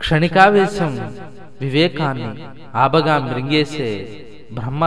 క్షణికావేశం 0.00 0.92
వివేకాన్ని 1.60 2.30
ఆబగా 2.74 3.18
మృంగేసే 3.18 3.90
బ్రహ్మ 4.52 4.82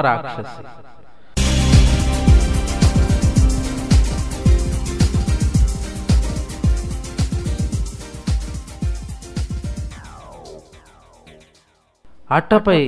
అట్టపై 12.30 12.80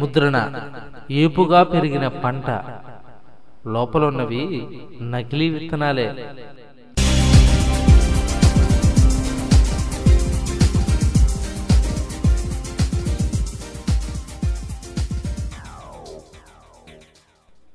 ముద్రణ 0.00 0.36
ఏపుగా 1.10 1.62
పెరిగిన 1.62 2.08
పంట. 2.24 2.48
లోపలున్నవి 3.74 4.42
నకిలీ 5.12 5.46
విత్తనాలే. 5.54 6.08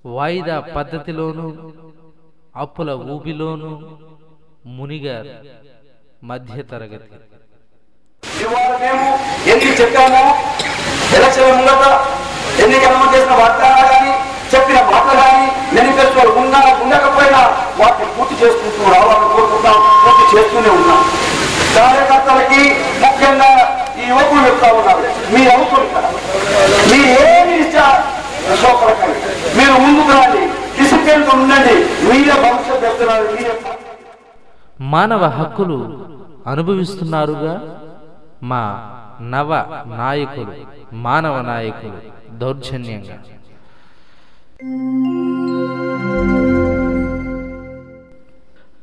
వాయిదా 0.06 0.60
పద్ధతిలోను 0.60 1.48
అప్పుల 2.64 2.90
ఊబిలోను 3.14 3.72
మునిగారు 4.78 5.34
మధ్య 6.24 6.62
తరగతి 11.14 11.40
ఇవాళ 11.40 11.50
ఎలక్షన్ 11.50 11.58
ముంగట 11.58 11.84
ఎన్నికల 12.64 12.94
ముందు 12.94 13.14
చేసిన 13.16 13.34
వాగ్దానాలు 13.40 13.88
కానీ 13.92 14.12
చెప్పిన 14.52 14.80
మాటలు 14.90 15.16
కానీ 15.22 15.46
మేనిఫెస్టోలు 15.76 16.32
ఉన్నా 16.42 16.60
ఉండకపోయినా 16.84 17.42
వాటిని 17.80 18.10
పూర్తి 18.16 18.36
చేసుకుంటూ 18.42 18.82
రావాలని 18.94 19.30
కోరుకుంటాం 19.34 19.78
పూర్తి 20.04 20.26
చేస్తూనే 20.34 20.72
ఉన్నాం. 20.80 21.02
కార్యకర్తలకి 21.76 22.62
ముఖ్యంగా 23.04 23.52
ఈ 24.00 24.04
యువకులు 24.10 24.42
చెప్తా 24.48 24.68
ఉన్నారు. 24.80 25.04
మీ 25.34 25.42
అవుతుంటారు 25.54 26.12
మీరు 26.92 27.10
ఏమి 27.30 27.56
ఇచ్చారు 27.64 28.04
మీరు 29.58 29.74
ముందుకు 29.84 30.12
రండి. 30.12 30.44
డిసిప్లిన్ 30.78 31.26
ఉండండి. 31.36 31.76
మీరే 32.08 32.36
భవిష్యత్తు 32.44 32.86
చెప్తున్నారు 32.86 33.26
మీరే 33.36 33.56
మానవ 34.94 35.24
హక్కులు 35.40 35.78
అనుభవిస్తున్నారుగా 36.52 37.54
మా 38.52 38.62
నవ 39.22 39.84
నాయకులు 39.98 40.54
మానవ 40.96 41.42
నాయకులు 41.42 41.98
దౌర్జన్యంగా. 42.38 43.18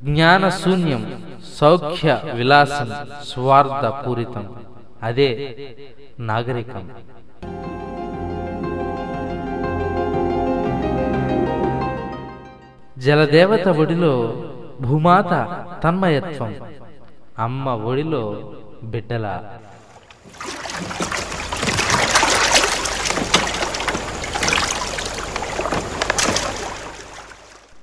జ్ఞాన 0.03 0.49
శూన్యం 0.49 1.23
సౌఖ్య 1.55 2.21
విలాసం 2.35 2.91
స్వార్థ 3.25 4.07
పూరితం 4.07 4.55
అదే 5.03 5.57
నాగరికం. 6.21 6.91
జలదేవత 12.99 13.69
ఒడిలో 13.69 14.45
భూమాత 14.81 15.33
తన్మయత్వం. 15.85 16.55
అమ్మ 17.39 17.69
ఒడిలో 17.69 18.53
బిడ్డల 18.83 19.27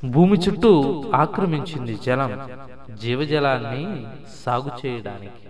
భూమి 0.06 0.38
చుట్టూ 0.38 0.72
ఆక్రమించింది 1.16 1.94
జలం 2.06 2.32
జీవజలాన్ని 3.02 3.84
సాగు 4.46 4.72
చేయడానికి. 4.82 5.42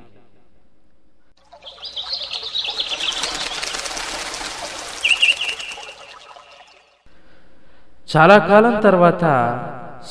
చాలా 8.12 8.38
కాలం 8.38 8.80
తర్వాత 8.82 9.26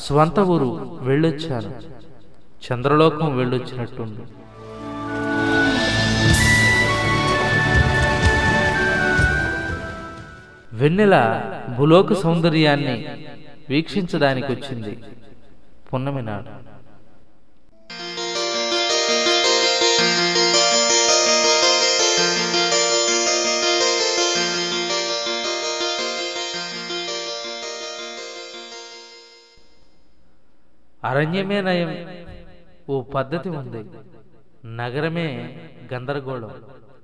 స్వంత 0.05 0.39
ఊరు 0.39 0.99
వెళ్ళొచ్చాను. 1.01 1.71
చంద్రలోకం 2.65 3.37
వెళ్ళొచ్చినట్టుండు. 3.37 4.23
వెన్నెల 10.77 11.15
భూలోక 11.77 12.13
సౌందర్యాన్ని 12.13 12.95
వీక్షించడానికి 13.69 14.47
వచ్చింది. 14.47 15.03
పున్నమి 15.93 16.21
నాడు. 16.21 16.51
అరణ్యమే 31.07 31.61
నయం. 31.61 32.07
ఓ 32.89 33.01
పద్ధతి 33.01 33.49
ఉంది. 33.49 33.85
నగరమే 34.65 35.59
గందరగోళం. 35.93 36.51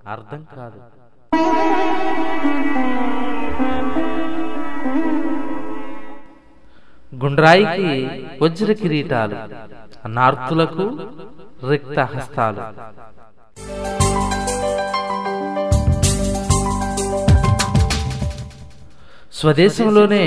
అర్థం 0.07 0.47
కాదు. 0.55 1.02
గుండ్రాయికి 7.13 7.89
వజ్ర 8.41 8.71
కిరీటాలు 8.73 9.37
నార్తులకు 10.15 10.85
రిక్త 11.69 11.99
హస్తాలు 12.13 12.63
స్వదేశంలోనే 19.31 20.23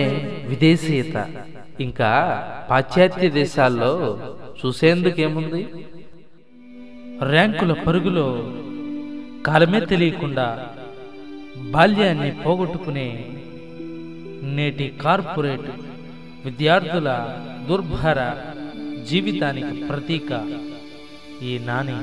విదేశీయత 0.49 1.17
ఇంకా 1.81 2.11
పాశ్చాత్య 2.71 3.29
దేశాల్లో 3.31 3.93
చూసేందుకేముంది? 4.59 5.63
ర్యాంకుల 7.23 7.73
పరుగులో 7.87 8.27
కాలమే 9.47 9.81
తెలియకుండా 9.83 10.47
బాల్యాన్ని 11.57 12.43
పోగొట్టుకునే 12.45 13.31
నేటి 14.43 14.99
కార్పొరేట్ 15.03 15.71
విద్యార్థుల 16.45 17.09
దుర్భర 17.69 18.19
జీవితానికి 19.11 19.87
ప్రతీక 19.89 20.31
ఈ 21.43 21.59
నాని. 21.59 21.97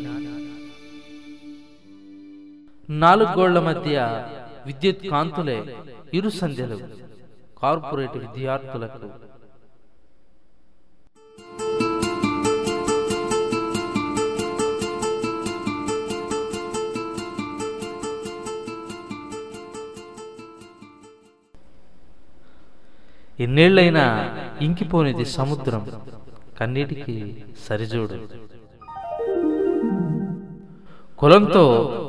నాలుగు 2.90 3.30
గోళ్ళ 3.30 3.60
మధ్య 3.60 4.26
విద్యుత్ 4.66 5.08
కాంతులే 5.08 5.78
ఇరు 6.14 6.30
సంధ్యలు. 6.30 6.80
కార్పొరేట్ 7.62 8.18
విద్యార్థులకు 8.18 9.23
ఎన్నేళ్ళైనా 23.40 24.30
ఇంకిపోనిది 24.62 25.26
సముద్రం. 25.26 25.92
కన్నీటికి 26.60 27.44
సరిజోడు. 27.70 28.44
కులంతో 31.18 31.64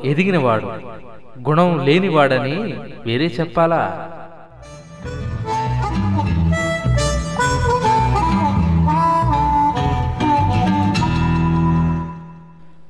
ఎదిగినవాడు 0.04 0.66
గుణం 1.48 1.86
లేనివాడని 1.86 2.72
వేరే 3.06 3.26
చెప్పాలా? 3.26 4.10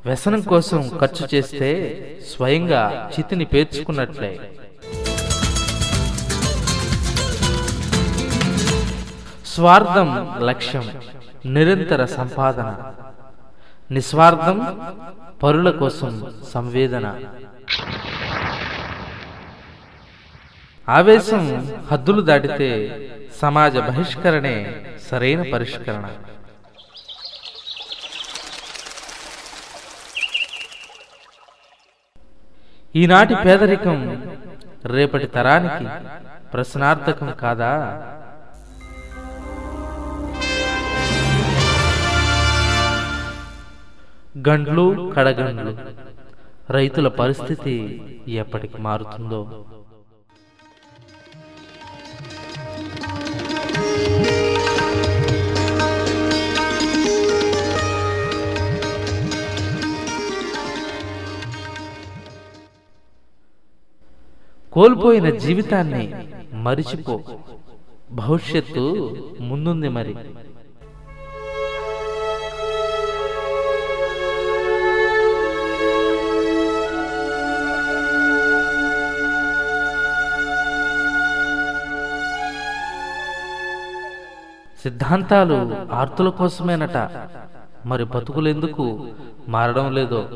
వ్యసనం 0.07 0.41
కోసం 0.41 0.91
ఖర్చు 1.01 1.29
చేస్తే 1.35 1.71
స్వయంగా 2.37 3.11
చితిని 3.19 3.45
పేర్చుకున్నట్లే. 3.45 4.54
స్వార్థం 9.55 10.09
లక్ష్యం 10.47 10.85
నిరంతర 11.47 12.05
సంపాదన. 12.05 12.71
నిస్వార్థం 13.91 14.59
పరుల 15.43 15.71
కోసం 15.71 16.13
సంవేదన. 16.53 17.07
ఆవేశం 20.89 21.43
హద్దులు 21.91 22.21
దాటితే 22.21 22.71
సమాజ 23.41 23.77
బహిష్కరణే 23.77 24.57
సరైన 25.11 25.43
పరిష్కరణ. 25.53 26.07
ఈనాటి 32.97 33.35
పేదరికం 33.35 33.99
రేపటి 34.85 35.27
తరానికి 35.27 35.87
ప్రశ్నార్థకం 36.53 37.31
కాదా? 37.41 37.73
గండ్లు 44.39 45.13
కడగండ్లు. 45.17 45.77
రైతుల 46.73 47.09
పరిస్థితి 47.09 47.75
ఎప్పటికి 48.29 48.83
మారుతుందో? 48.83 49.65
కోల్పోయిన 64.73 65.31
జీవితాన్ని 65.31 66.15
మరిచిపో. 66.53 67.21
భవిష్యత్తు 68.13 69.17
ముందుంది 69.41 69.89
మరి. 69.89 70.17
సిద్ధాంతాలు 84.85 85.77
ఆర్తుల 85.93 86.29
కోసమేనట. 86.29 87.11
మరి 87.87 88.05
బతుకులెందుకు 88.05 89.07
మారడం 89.49 89.95
లేదో. 89.95 90.29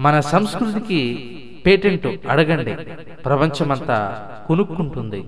మన 0.00 0.20
సంస్కృతికి 0.20 1.00
పేటెంట్ 1.66 2.06
అడగండి. 2.06 2.74
ప్రపంచమంతా 3.24 4.28
కొనుక్కుంటుంది. 4.46 5.24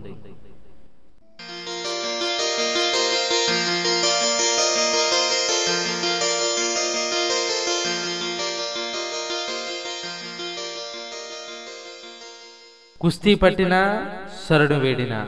కుస్తీ 13.02 13.34
పట్టినా 13.34 14.06
శరణు 14.48 14.78
వేడినా 14.78 15.26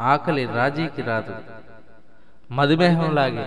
ఆకలి 0.00 0.44
రాజీకి 0.46 1.02
రాదు. 1.02 1.34
మధుమేహంలాగే. 2.50 3.44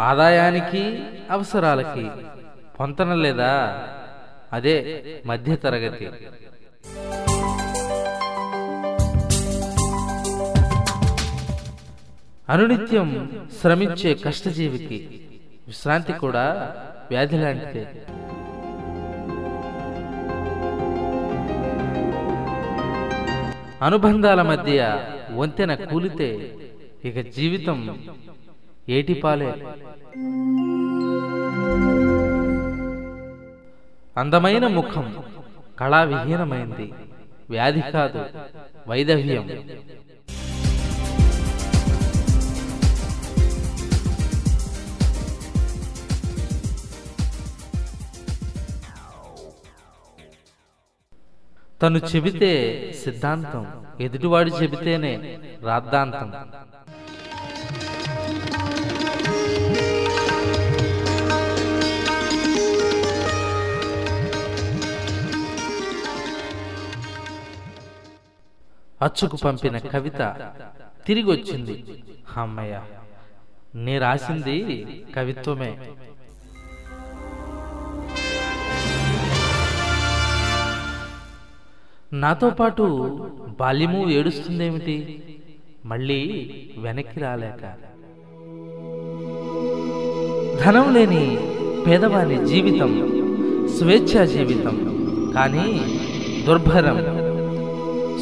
ఆదాయానికి 0.00 1.02
అవసరాలకి 1.30 2.10
పొంతన 2.80 3.14
లేదా? 3.14 3.52
అదే 4.52 5.04
మధ్యతరగతి. 5.26 6.06
అనునిత్యం 12.48 13.08
శ్రమించే 13.60 14.14
కష్టజీవికి 14.14 15.20
విశ్రాంతి 15.66 16.12
కూడా 16.12 16.76
వ్యాధి 17.10 17.38
లాంటిదే. 17.38 17.86
అనుబంధాల 23.82 24.42
మధ్య 24.42 24.78
వంతెన 25.30 25.74
కూలితే 25.74 26.28
ఇక 27.04 27.18
జీవితం 27.36 27.78
ఏటిపాలే 28.88 29.52
అందమైన 34.16 34.66
ముఖం 34.66 35.06
కళావిహీనమైంది. 35.80 36.86
వ్యాధి 37.50 37.82
కాదు 37.92 38.20
వైదవ్యం. 38.88 39.46
తను 51.82 51.98
చెబితే 52.10 52.50
సిద్ధాంతం 53.04 53.64
ఎదుటివాడు 54.00 54.50
చెబితేనే 54.50 55.14
రాద్ధాంతం. 55.62 56.28
అచ్చుకు 69.06 69.36
పంపిన 69.44 69.78
కవిత 69.78 70.20
తిరిగి 71.06 71.30
వచ్చింది 71.30 71.76
అమ్మయ్య 72.36 72.80
నీ 73.84 73.94
రాసింది 73.98 74.56
కవిత్వమే. 75.16 75.72
నాతో 82.12 82.50
పాటు 82.50 83.18
బాల్యము 83.60 84.10
ఏడుస్తుందేమిటి? 84.10 85.22
మళ్ళీ 85.84 86.50
వెనక్కి 86.78 87.20
రాలేక. 87.20 87.62
ధనం 90.64 90.94
లేని 90.94 91.38
పేదవాని 91.86 92.46
జీవితం 92.46 93.08
స్వేచ్ఛా 93.78 94.24
జీవితం. 94.24 94.76
కానీ 95.34 95.80
దుర్భరం. 96.46 97.22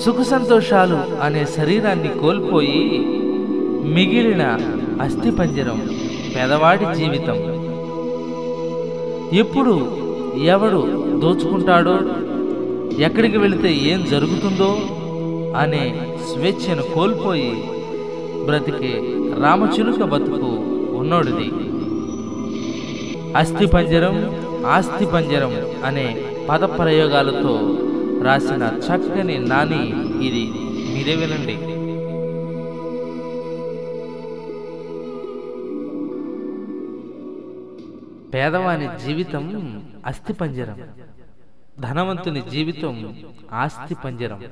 సుఖ 0.00 0.20
సంతోషాలు 0.20 1.22
అనే 1.22 1.44
శరీరాన్ని 1.44 2.08
కోల్పోయి 2.08 2.98
మిగిలిన 3.84 4.42
అస్థిపంజరం 5.00 5.90
పేదవాడి 6.36 6.84
జీవితం. 6.94 7.34
ఎప్పుడు 9.32 9.96
ఎవడు 10.38 11.04
దోచుకుంటాడో 11.20 12.00
ఎక్కడికి 13.06 13.38
వెళితే 13.38 13.70
ఏం 13.90 14.00
జరుగుతుందో 14.10 14.70
అనే 15.60 15.82
స్వేచ్ఛను 16.28 16.84
కోల్పోయి 16.94 17.52
బ్రతికే 18.46 18.92
రామచిలుక 19.42 20.04
బతుకు 20.12 20.50
ఉన్నోడిది. 21.00 21.48
అస్థి 23.40 23.66
పంజరం 23.74 24.16
ఆస్తి 24.76 25.06
పంజరం 25.06 25.52
అనే 25.84 26.06
పద 26.48 26.62
ప్రయోగాలతో 26.78 27.54
రాసిన 28.26 28.64
చక్కని 28.86 29.36
నాని 29.50 29.82
ఇది 30.26 30.44
మీరే 30.92 31.14
వినండి. 31.20 31.56
పేదవాని 38.34 38.88
జీవితం 39.04 39.44
అస్థి 40.06 40.32
పంజరం 40.32 40.78
ధనవంతుని 41.80 42.42
జీవితం 42.42 43.24
ఆస్తి 43.52 43.94
పంజరం. 43.94 44.42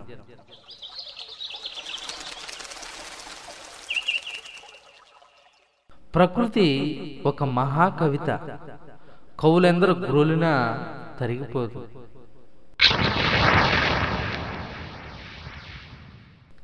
ప్రకృతి 6.14 7.23
ఒక 7.27 7.45
మహాకవిత. 7.45 8.59
కవులెందరూ 9.41 9.93
గ్రోలినా 9.93 10.85
తరిగిపోదు. 11.21 11.88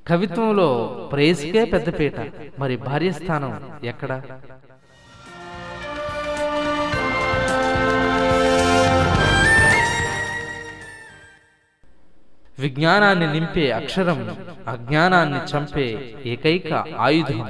కవిత్వంలో 0.09 0.68
ప్రేయసికే 1.12 1.64
పెద్దపీట. 1.64 2.33
మరి 2.59 2.77
భార్య 2.77 3.12
స్థానం 3.12 3.81
ఎక్కడ? 3.85 4.40
విజ్ఞానాన్ని 12.64 13.27
నింపే 13.33 13.70
అక్షరం 13.70 14.37
అజ్ఞానాన్ని 14.68 15.38
చంపే 15.38 16.14
ఏకైక 16.27 16.85
ఆయుధం. 16.98 17.40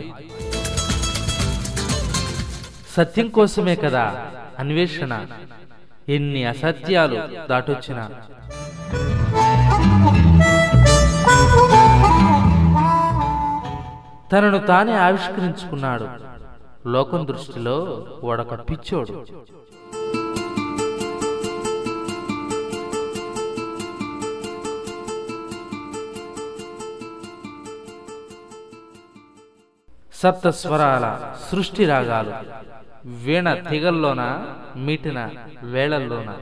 సత్యం 2.97 3.29
కోసమే 3.29 3.75
కదా 3.77 4.27
అన్వేషణ. 4.59 5.27
ఎన్ని 6.09 6.45
అసత్యాలు 6.45 7.19
దాటొచ్చిన. 7.51 8.01
తనను 14.33 14.59
తానే 14.59 14.93
ఆవిష్కరించుకున్నాడు. 14.93 16.09
లోకం 16.87 17.27
దృష్టిలో 17.27 18.07
వాడొక 18.25 18.55
పిచ్చోడు. 18.71 19.27
సప్తస్వరాల 30.25 31.35
సృష్టి 31.51 31.85
రాగాలు 31.87 32.33
వీణ 33.09 33.55
తిగల్లోన 33.55 34.23
మీటిన 34.77 35.31
వేళల్లోన. 35.63 36.37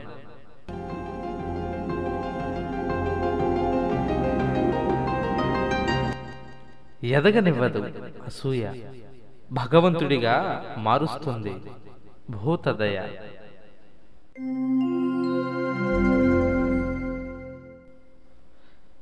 ఎదగనివ్వదు 7.06 7.92
అసూయ. 8.24 8.68
భగవంతుడిగా 9.52 10.64
మారుస్తుంది 10.78 11.62
భూతదయ. 12.30 13.02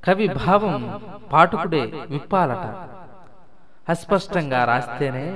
కవి 0.05 0.29
భావం 0.29 1.03
పాఠకుడే 1.33 1.81
విప్పాలట. 2.11 3.00
అస్పష్టంగా 3.91 4.65
రాస్తేనే 4.65 5.27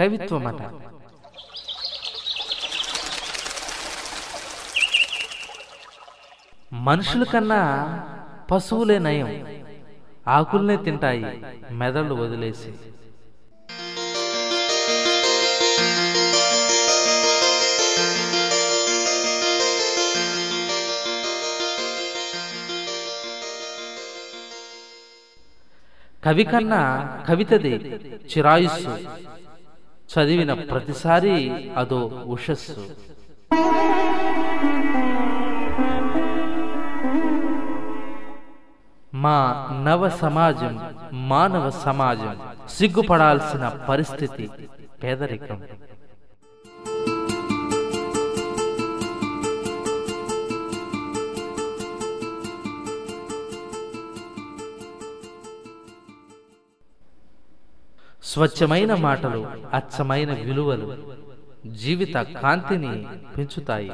కవిత్వమట. 0.00 0.60
మనుషుల 6.72 7.24
కన్నా 7.24 7.62
పశువులే 8.50 8.98
నయం. 8.98 9.30
ఆకుల్నే 10.28 10.76
తింటాయి 10.76 11.26
మెదళ్ళు 11.70 12.14
వదిలేసి. 12.14 12.70
కవి 26.26 26.44
కన్నా 26.44 26.80
కవితది 27.28 28.00
చిరాయుస్సు. 28.32 28.98
చదివిన 30.12 30.52
ప్రతిసారి 30.52 31.70
అదో 31.76 32.24
ఉషస్సు. 32.26 32.90
మా 39.14 39.68
నవ 39.86 40.08
సమాజం 40.08 40.94
మానవ 41.12 41.70
సమాజం 41.70 42.36
సిగ్గుపడాల్సిన 42.68 43.68
పరిస్థితి 43.68 44.50
పేదరికం. 45.02 45.62
స్వచ్ఛమైన 58.26 58.94
మాటలు 58.94 59.46
అచ్చమైన 59.74 60.32
విలువలు 60.32 60.96
జీవిత 61.66 62.14
కాంతిని 62.16 63.06
పెంచుతాయి. 63.36 63.92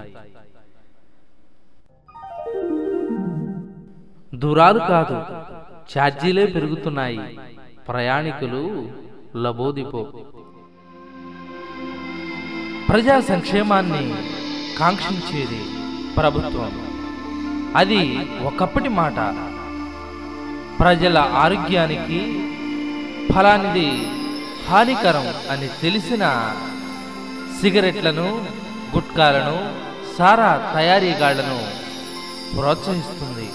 దూరాలు 4.35 4.79
కాదు 4.79 5.15
ఛార్జీలే 5.99 6.47
పెరుగుతున్నాయి. 6.47 7.39
ప్రయాణికులు 7.89 8.91
లబోదిపో. 9.37 10.03
ప్రజా 12.89 13.21
సంక్షేమాన్ని 13.21 14.15
కాంక్షించేది 14.79 15.65
ప్రభుత్వం. 16.17 16.73
అది 17.77 18.29
ఒకప్పటి 18.43 18.89
మాట. 18.89 19.15
ప్రజల 20.81 21.19
ఆరోగ్యానికి 21.19 22.49
ఫలానిది 23.33 24.07
హానికరం 24.69 25.27
అని 25.53 25.69
తెలిసిన 25.83 26.25
సిగరెట్లను 27.61 28.29
గుట్కాలను 28.95 29.57
సారా 30.17 30.53
తయారీగాళ్ళను 30.75 31.59
ప్రోత్సహిస్తుంది. 32.57 33.49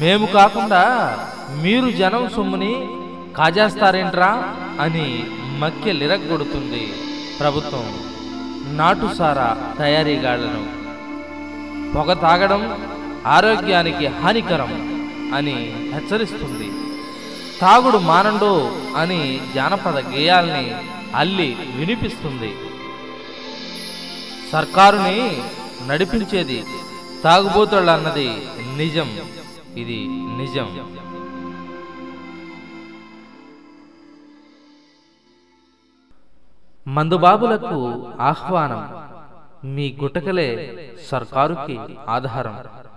మేము 0.00 0.26
కాకుండా 0.38 0.82
మీరు 1.62 1.88
జనం 2.00 2.24
సొమ్ముని 2.36 2.74
కాజేస్తారేంట్రా 3.38 4.30
అని 4.84 5.06
మక్కె 5.60 5.92
లిరగొడుతుంది 6.00 6.84
ప్రభుత్వం 7.40 7.86
నాటుసారా 8.78 9.48
తయారీగాళ్ళను. 9.78 10.62
పొగ 11.94 12.12
తాగడం 12.24 12.62
ఆరోగ్యానికి 13.26 14.06
హానికరం 14.20 14.72
అని 15.36 15.56
హెచ్చరిస్తుంది. 15.94 16.68
తాగుడు 17.60 17.98
మానండు 17.98 18.52
అని 18.96 19.40
జానపద 19.54 19.98
గేయాల్ని 20.08 20.74
అల్లి 21.14 21.56
వినిపిస్తుంది. 21.76 22.54
సర్కారుని 24.52 25.42
నడిపించేది 25.86 26.64
తాగుబోతుళ్ళన్నది 27.24 28.28
నిజం. 28.76 29.08
ఇది 29.76 30.06
నిజం. 30.10 30.68
మందుబాబులకు 36.94 38.12
ఆహ్వానం 38.20 39.08
మీ 39.74 39.96
గుటకలే 40.02 40.48
సర్కారుకి 41.10 41.78
ఆధారం. 42.08 42.87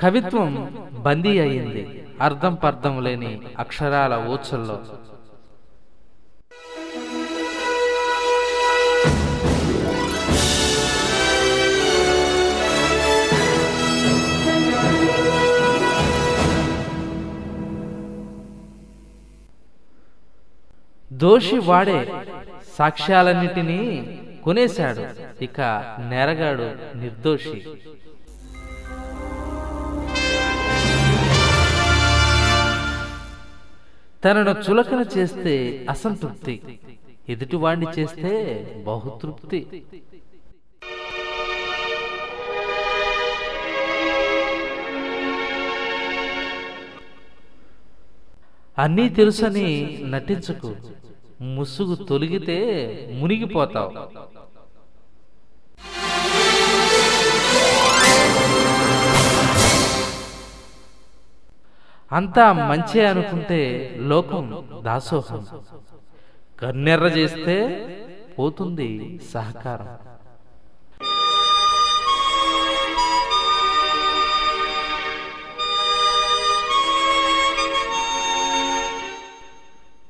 కవిత్వం 0.00 0.52
బందీ 0.92 1.38
అయింది. 1.38 2.06
అర్థం 2.20 2.54
పర్థం 2.54 3.04
లేని 3.04 3.40
అక్షరాల 3.58 4.14
ఊచల్లో. 4.28 4.80
దోషి 21.12 21.58
వాడే 21.58 22.12
సాక్ష్యాలన్నిటినీ 22.78 23.82
కొనేశాడు. 24.44 25.04
ఇక 25.44 25.60
నేరగాడు 26.10 26.98
నిర్దోషి. 26.98 27.64
తనను 34.24 34.50
చులకన 34.50 35.04
చేస్తే 35.16 35.86
అసంతృప్తి. 35.90 36.62
ఎదుటివాణ్ణి 37.28 37.86
చేస్తే 37.98 38.32
బహుతృప్తి. 38.86 39.82
అన్నీ 48.78 49.08
తెలుసని 49.08 49.98
నటించకు. 50.06 50.76
ముసుగు 51.42 51.94
తొలిగితే 51.94 52.58
మునిగిపోతావు. 53.20 53.92
అంతా 62.12 62.52
మంచి 62.52 63.04
అనుకుంటే 63.04 63.94
లోకం 63.98 64.64
దాసోహం. 64.84 65.46
కన్నెర్ర 66.60 67.04
చేస్తే 67.04 67.56
పోతుంది 68.38 69.20
సహకారం. 69.32 69.88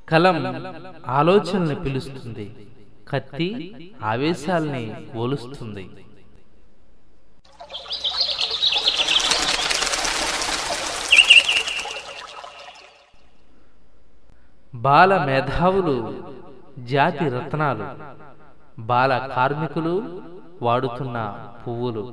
కలం 0.09 0.37
ఆలోచనల్ని 1.07 1.75
పిలుస్తుంది. 1.75 2.67
కత్తి 3.11 3.77
ఆవేశాల్ని 4.03 4.95
ఓలుస్తుంది 5.17 5.91
బాల 14.85 15.13
మేధావులు 15.27 15.97
జాతి 16.91 17.29
రత్నాలు 17.29 17.87
బాల 18.81 19.13
కార్మికులు 19.35 19.95
వాడుతున్న 20.63 21.17
పువ్వులు. 21.63 22.05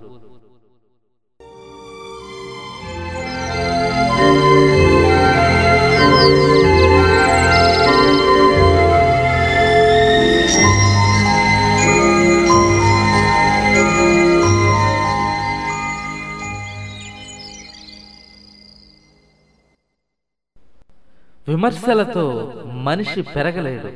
విమర్శలతో 21.47 22.53
మనిషి 22.65 23.21
పెరగలేడు. 23.21 23.91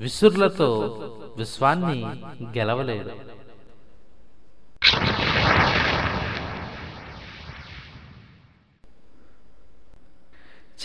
విసురులతో 0.00 0.68
విశ్వాన్ని 1.36 2.04
గెలవలేడు. 2.58 3.34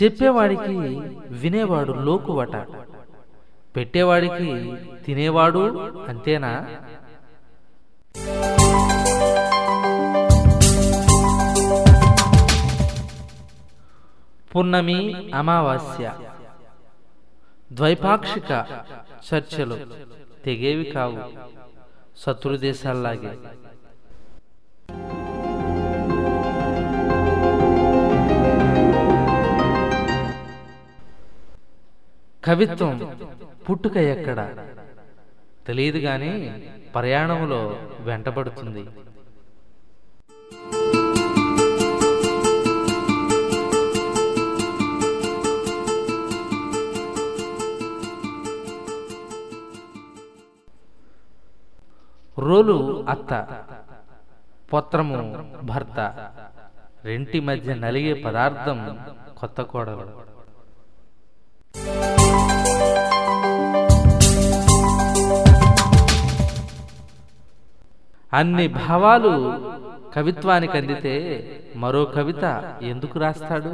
చెప్పేవాడికి 0.02 0.76
వినేవాడు 1.28 1.92
లోకువట. 1.92 2.56
పెట్టేవాడికి 3.76 4.74
తినేవాడు 5.06 5.60
అంతేనా? 6.08 6.66
పున్నమి 14.56 15.30
అమావాస్య. 15.34 16.12
ద్వైపాక్షిక 17.72 18.50
చర్చలు 19.28 19.76
తెగేవి 20.44 20.84
కావు. 20.84 21.20
శత్రు 22.16 22.56
దేశాల్లాగే. 22.56 23.38
కవిత్వం 32.44 33.18
పుట్టుక 33.70 33.96
ఎక్కడ? 33.96 34.56
తెలియదు 35.66 35.98
గాని 35.98 36.62
ప్రయాణంలో 36.94 37.78
వెంటబడుతుంది. 38.00 38.86
రోలు 52.46 52.76
అత్త 53.08 53.32
పొత్రము 54.72 55.18
భర్త 55.62 55.98
రెంటి 57.04 57.38
మధ్య 57.40 57.74
నలిగే 57.74 58.12
పదార్థం 58.24 58.78
కొత్త 59.38 59.60
కోడలు. 59.70 60.06
అన్ని 68.32 68.66
భావాలు 68.82 69.32
కవిత్వానికి 70.14 70.76
అందితే 70.78 71.14
మరో 71.76 72.02
కవిత 72.16 72.44
ఎందుకు 72.82 73.16
రాస్తాడు? 73.18 73.72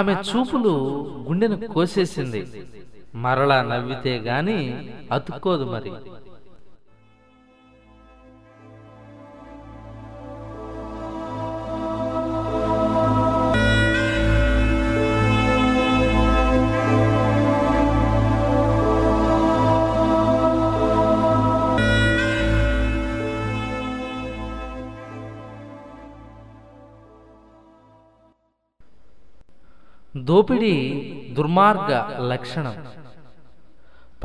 ఆమె 0.00 0.14
చూపులు 0.30 0.72
గుండెను 1.28 1.56
కోసేసింది. 1.68 2.40
మరలా 3.14 3.62
నవ్వితే 3.62 4.12
గాని 4.28 4.58
అతుక్కోదు 5.12 5.64
మరి. 5.64 5.92
దోపిడీ 30.40 30.74
దుర్మార్గ 31.36 31.90
లక్షణం. 32.28 32.76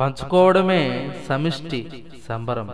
పంచుకోవడమే 0.00 0.82
సమిష్టి 1.28 1.80
సంబరం. 2.28 2.68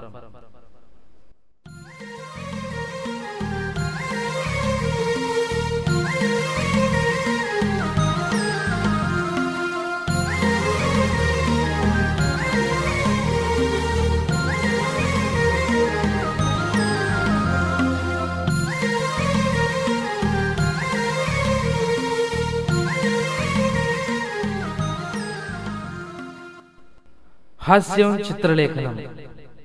హాస్యం 27.66 28.12
చిత్రలేఖనం. 28.20 28.94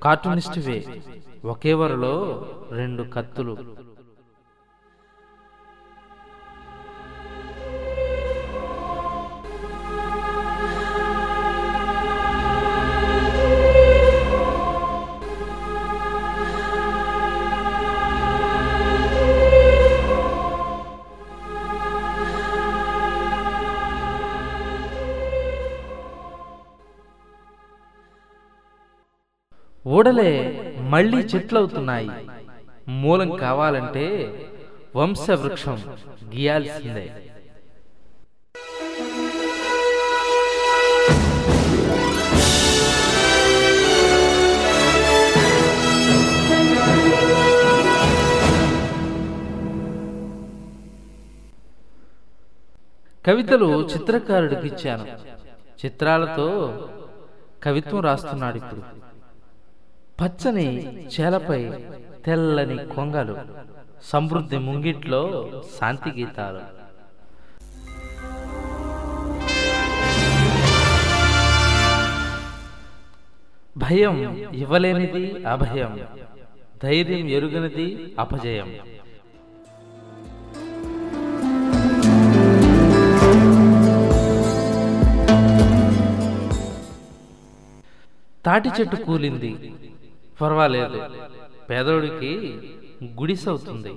కార్టూనిస్ట్ 0.02 0.58
వే 0.66 0.76
ఒకే 1.44 1.72
వరలో 1.80 2.14
రెండు 2.72 3.02
కత్తులు. 3.14 3.54
ఓడలే 29.98 30.30
మళ్ళీ 30.92 31.20
చెట్లవుతున్నాయి. 31.22 32.10
మూలం 33.00 33.30
కావాలంటే 33.36 34.06
వంశవృక్షం 34.96 35.78
గీయాల్సిందే. 36.34 37.06
కవితలు 53.24 53.68
చిత్రకారుడికి 53.92 54.66
ఇచ్చాను 54.66 55.04
చిత్రాలతో 55.80 56.46
కవిత్వం 57.62 58.00
రాస్తున్నాడు 58.00 58.56
ఇప్పుడు 58.56 58.82
పచ్చని 60.20 60.66
చేలపై 61.14 61.60
తెల్లని 62.24 62.76
కొంగలు 62.94 63.36
సమృద్ధి 64.10 64.58
ముంగిట్లో 64.66 65.22
శాంతి 65.76 66.10
గీతాలు. 66.16 66.62
భయం 73.82 74.16
ఇవ్వలేనిది 74.62 75.24
అభయం 75.46 75.92
ధైర్యం 76.84 77.26
ఎరుగనిది 77.38 77.88
అపజయం. 78.18 78.70
తాటి 88.46 88.70
చెట్టు 88.76 88.96
కూలింది 88.96 89.50
పర్వాలేదు. 90.40 91.02
పేదోడికి 91.70 92.58
గుడిసవుతుంది 93.20 93.92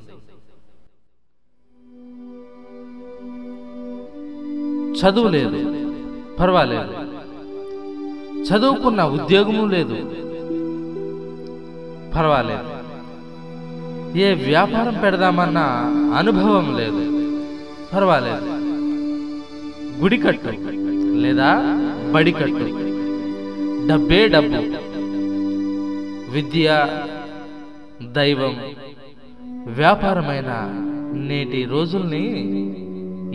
చదువు 5.00 5.28
లేదు. 5.28 5.88
పర్వాలేదు. 6.40 6.94
చదువుకున్న 8.44 9.04
ఉద్యోగము 9.04 9.66
లేదు. 9.66 9.94
పర్వాలేదు. 12.16 12.82
ఏ 14.18 14.34
వ్యాపారం 14.34 15.00
పెడదామన్న 15.04 15.58
అనుభవం 16.18 16.78
లేదు. 16.78 17.12
పర్వాలేదు. 17.94 18.46
గుడి 20.02 20.18
కట్టు 20.18 20.50
లేదా 21.16 21.62
బడి 22.14 22.32
కట్టు. 22.32 22.92
డబ్బే 23.88 24.28
డబ్బు. 24.28 24.91
విద్య 26.34 26.68
దైవం 28.18 28.56
వ్యాపారమైన 29.74 30.52
నేటి 31.30 31.62
రోజుల్ని 31.66 32.26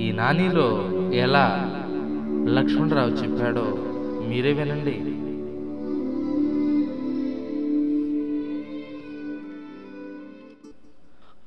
ఈ 0.05 0.07
నానిలో 0.13 0.69
ఎలా 1.25 1.47
లక్ష్మణరావు 2.57 3.13
చెప్పాడో 3.21 3.67
మీరే 4.29 4.53
వినండి. 4.53 4.97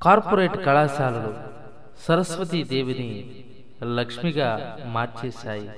కార్పొరేట్ 0.02 0.58
కళాశాలలు 0.66 1.32
సరస్వతీ 2.06 2.62
దేవిని 2.64 3.10
లక్ష్మిగా 3.96 4.50
మార్చేశాయి. 4.94 5.70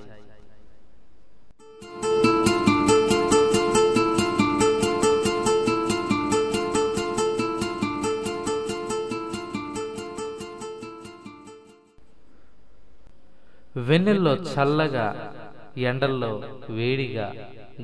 వెన్నెల్లో 13.76 14.34
చల్లగా 14.34 15.34
ఎండల్లో 15.76 16.42
వేడిగా 16.70 17.32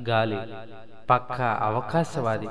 గాలి 0.09 0.39
పక్క 1.11 1.41
అవకాశవాది. 1.41 2.49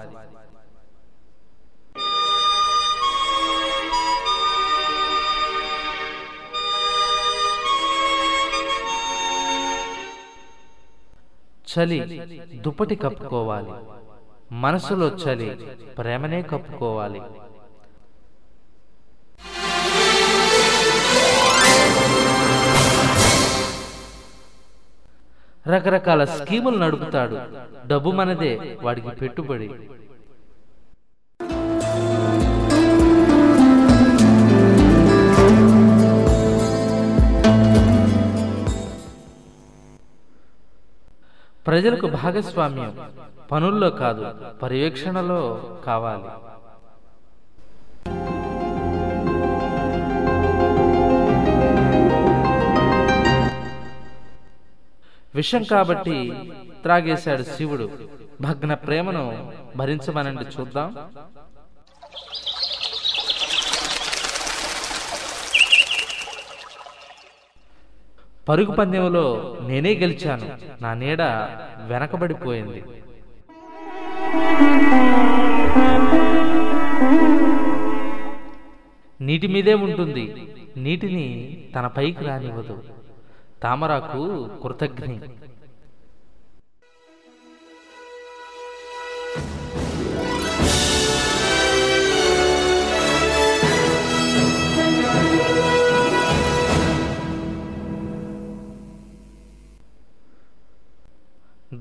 చలి 11.71 12.19
దుప్పటి 12.65 12.95
కప్పుకోవాలి. 12.95 13.71
మనసులో 14.51 15.07
చలి 15.07 15.49
ప్రేమనే 15.97 16.41
కప్పుకోవాలి. 16.41 17.21
రకరకాల 25.67 26.23
స్కీములు 26.25 26.77
నడుపుతాడు. 26.77 27.37
డబ్బు 27.87 28.09
మనదే 28.11 28.77
వాడికి 28.81 29.09
పెట్టుబడి. 29.09 29.69
ప్రజలకు 41.67 42.07
భాగస్వామ్యం 42.07 42.91
పనుల్లో 43.51 43.89
కాదు 43.89 44.25
పర్యవేక్షణలో 44.63 45.41
కావాలి. 45.85 46.46
విషం 55.37 55.63
కాబట్టి 55.63 56.17
త్రాగేశాడు 56.81 57.43
శివుడు. 57.43 57.87
భగ్న 58.41 58.73
ప్రేమను 58.73 59.53
భరించమనండి 59.75 60.45
చూద్దాం. 60.55 60.89
పరుగు 68.49 68.71
పందెంలో 68.71 69.25
నేనే 69.67 69.93
గెలిచాను. 69.93 70.47
నా 70.81 70.93
నీడ 70.93 71.21
వెనకబడిపోయింది. 71.87 72.83
నీటి 79.21 79.47
మీదే 79.47 79.73
ఉంటుంది. 79.73 80.25
నీటిని 80.77 81.27
తన 81.75 81.87
పైకి 81.87 82.23
రానివ్వదు. 82.25 82.96
తామరాకు 83.63 84.23
కృతజ్ఞి. 84.63 85.17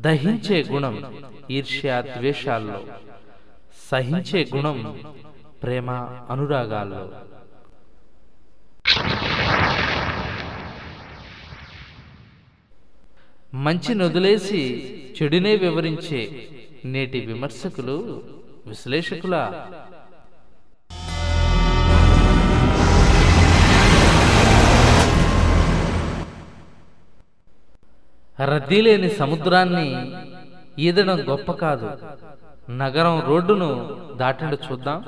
దహించే 0.07 0.57
గుణం 0.73 0.95
ఈర్ష్య 1.51 2.03
ద్వేషాల్లో 2.17 2.81
సహించే 3.91 4.41
గుణం 4.55 4.79
ప్రేమ 5.63 5.91
అనురాగాల్లో. 6.31 7.05
మంచి 13.65 13.95
నొదిలేసి 13.95 14.63
చెడునే 15.17 15.57
వివరించే 15.57 16.21
నేటి 16.85 17.21
విమర్శకులు 17.21 17.97
విశ్లేషకుల. 18.67 19.35
రద్దీ 28.45 28.81
లేని 28.81 29.11
సముద్రాన్ని 29.11 29.89
ఈదడం 30.79 31.19
గొప్ప 31.31 31.53
కాదు. 31.53 31.91
నగరం 32.71 33.17
రోడ్డును 33.29 33.71
దాటండి 34.17 34.59
చూద్దాం. 34.67 35.01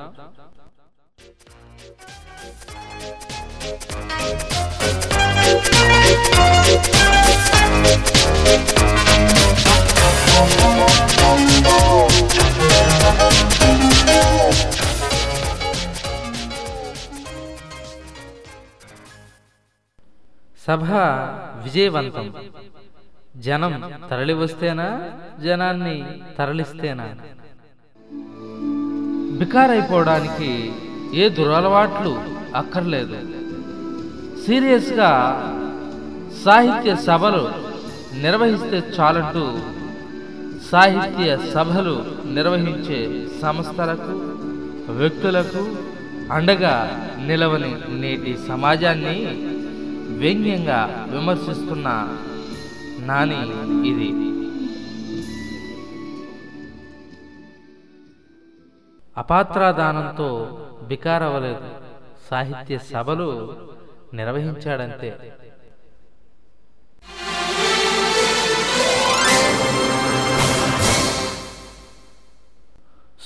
సభ 20.68 20.88
విజయవంతం. 21.64 22.26
జనం 23.36 23.74
తరలి 24.10 24.32
వస్తేనా 24.32 24.86
జనాన్ని 25.44 25.96
తరలిస్తేనా? 26.38 27.06
బికారైపోవడానికి 29.38 30.50
ఏ 31.14 31.28
దురలవాట్లు 31.28 32.12
అక్కర్లేదు. 32.56 33.16
సీరియస్గా 34.46 35.10
సాహిత్య 36.44 36.96
సభలు 37.06 37.44
నిర్వహిస్తే 38.20 38.78
చాలంటూ 38.98 39.44
సాహిత్య 40.70 41.38
సభలు 41.54 41.96
నిర్వహించే 42.36 43.00
సంస్థలకు 43.42 44.14
వ్యక్తులకు 45.00 45.62
అండగా 46.32 46.74
నిలవని 47.26 47.72
నేటి 48.00 48.38
సమాజాన్ని 48.48 49.18
వ్యంగ్యంగా 50.20 50.80
విమర్శిస్తున్న 51.10 51.88
నాని 53.08 53.40
ఇది. 53.90 54.10
అపాత్రాదానంతో 59.20 60.28
బికారవలేదు 60.82 61.68
సాహిత్య 62.30 62.78
సభలు 62.78 63.28
నిర్వహించాడంతే. 64.14 65.10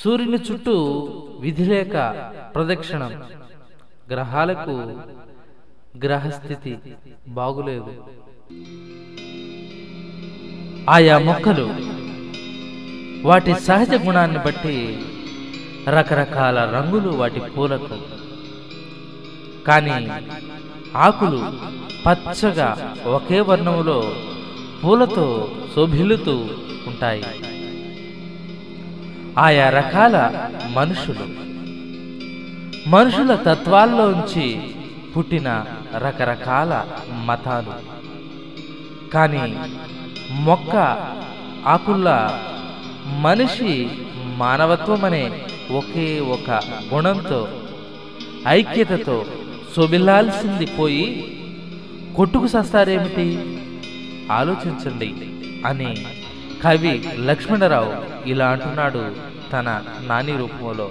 సూర్యుని 0.01 0.39
చుట్టూ 0.47 0.77
విధిలేక 1.41 1.97
ప్రదక్షిణం. 2.55 3.13
గ్రహాలకు 4.13 4.75
గ్రహస్థితి 5.97 6.79
బాగులేదు. 7.29 8.05
ఆయా 10.91 11.19
మొక్కలు 11.19 11.75
వాటి 13.23 13.55
సహజ 13.55 13.95
గుణాన్ని 13.95 14.39
బట్టి 14.39 14.99
రకరకాల 15.89 16.59
రంగులు 16.59 17.09
వాటి 17.09 17.41
పూలకు. 17.41 17.99
కానీ 19.67 20.11
ఆకులు 20.97 21.53
పచ్చగా 22.07 22.95
ఒకే 23.07 23.41
వర్ణములో 23.41 24.13
పూలతో 24.85 25.57
శోభిల్లుతూ 25.75 26.49
ఉంటాయి. 26.87 27.25
ఆయా 29.39 29.71
రకాల 29.71 30.49
మనుషులు. 30.73 31.53
మనుషుల 32.89 33.35
తత్వాల్లోంచి 33.35 34.75
పుట్టిన 35.17 35.49
రకరకాల 36.05 36.73
మతాలు. 37.27 37.75
కానీ 39.15 39.45
మొక్క 40.47 40.75
ఆకుల్లా 41.67 42.19
మనిషి 43.21 43.75
మానవత్వం 44.37 45.05
అనే 45.05 45.25
ఒకే 45.81 46.21
ఒక 46.21 46.51
గుణంతో 46.95 47.41
ఐక్యతతో 48.49 49.27
శోభిల్లాల్సింది 49.77 50.67
పోయి 50.67 51.07
కొట్టుకు 52.17 52.47
సస్తారేమిటి? 52.47 53.27
ఆలోచించండి 54.33 55.11
అని 55.67 55.91
కవి 56.65 56.95
లక్ష్మణరావు 57.29 57.93
ఇలా 58.29 58.49
అంటున్నాడు 58.49 59.05
తన 59.53 59.69
నాని 60.09 60.35
రూపంలో. 60.37 60.89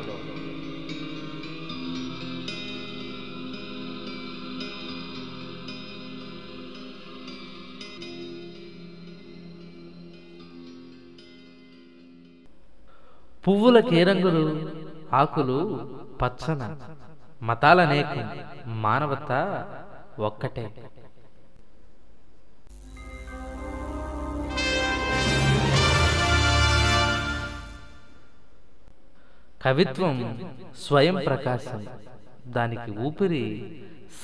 పువ్వుల 13.48 13.80
కేరంగులు 13.80 14.44
ఆకులు 15.14 15.58
పచ్చన 16.22 16.62
మతాలనేకం 17.44 18.26
మానవత 18.68 19.32
ఒక్కటే. 20.20 20.66
కవిత్వం 29.64 30.16
స్వయం 30.88 31.16
ప్రకాశం 31.26 31.82
దానికి 32.48 32.92
ఊపిరి 33.00 33.46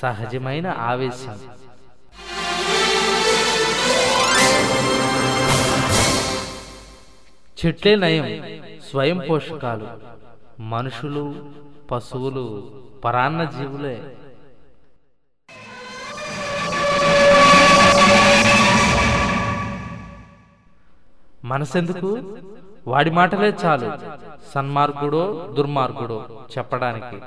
సహజమైన 0.02 0.68
ఆవేశం. 0.68 1.36
చెట్లే 7.60 7.96
నయం 7.96 8.28
స్వయం 8.92 9.22
పోషకాలు. 9.30 9.88
మనుషులు 10.62 11.46
పశువులు 11.92 12.72
పరాన్న 13.06 13.44
జీవులే. 13.44 14.18
మనసెందుకు? 21.46 22.38
వాడి 22.88 23.12
మాటలే 23.12 23.54
చాలు. 23.66 23.92
సన్మార్గుడో 24.54 25.54
దుర్మార్గుడో 25.58 26.26
చెప్పడానికి. 26.58 27.22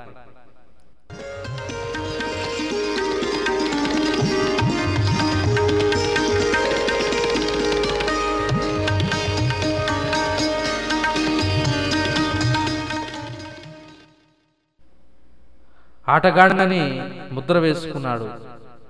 ఆటగాడినని 16.07 17.11
ముద్ర 17.31 17.59
వేసుకున్నాడు. 17.59 18.29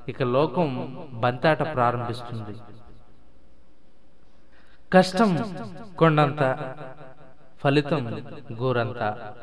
ఇక 0.07 0.23
లోకం 0.23 0.97
బంతాట 1.13 1.73
ప్రారంభిస్తుంది. 1.73 2.57
కష్టం 4.93 5.57
కొండంత 5.97 6.75
ఫలితం 7.63 8.23
గోరంత. 8.53 9.33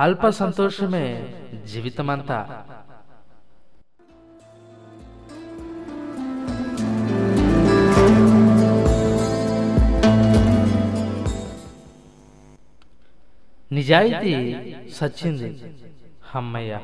అల్ప 0.00 0.28
సంతోషమే 0.28 1.34
జీవితమంతా. 1.66 2.64
నిజాయితీ 13.72 14.64
సచ్చింది. 14.90 15.64
హమ్మయ్య 16.34 16.78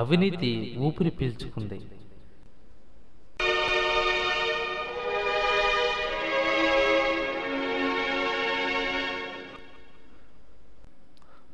అవినీతి 0.00 0.50
ఊపిరి 0.86 1.10
పీల్చుకుంది. 1.18 1.78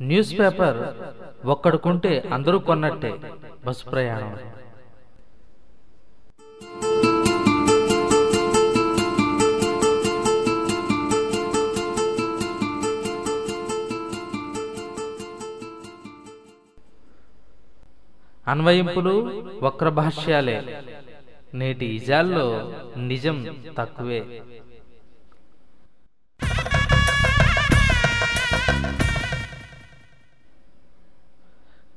న్యూస్ 0.08 0.32
పేపర్ 0.38 0.78
ఒక్కడుకుంటే 1.52 2.12
అందరూ 2.36 2.58
కొన్నట్టే 2.68 3.12
బస్సు 3.66 3.84
ప్రయాణం. 3.90 4.32
అన్వయింపులు 18.52 19.14
వక్రభాష్యాలే. 19.62 20.82
నేటి 21.54 21.86
ఇజాల్లో 21.86 22.72
నిజం 22.96 23.56
తక్కువే. 23.78 24.42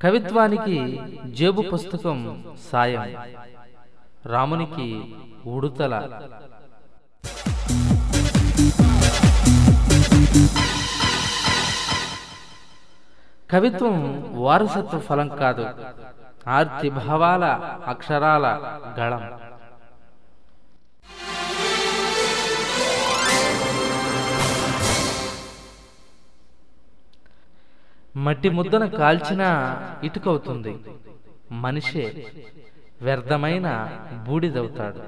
కవిత్వానికి 0.02 1.02
జేబు 1.26 1.62
పుస్తకం 1.62 2.44
సాయం. 2.72 3.16
రామునికి 4.26 5.16
ఉడుతల. 5.46 6.22
కవిత్వం 13.52 14.26
వారసత్వ 14.44 15.00
ఫలం 15.00 15.28
కాదు. 15.28 15.70
ఆర్తి 16.48 16.90
భావాల 16.90 17.46
అక్షరాల 17.88 18.46
గళం. 19.00 19.24
మట్టి 28.24 28.50
ముద్దను 28.50 28.88
కాల్చినా 28.90 29.50
ఇటుకవుతుంది. 30.04 30.80
మనిషే 31.52 32.32
వ్యర్థమైన 33.02 33.68
బూడిదవుతాడు. 34.28 35.02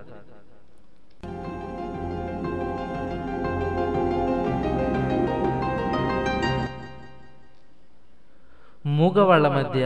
మూగవాళ్ళ 8.87 9.47
మధ్య 9.47 9.85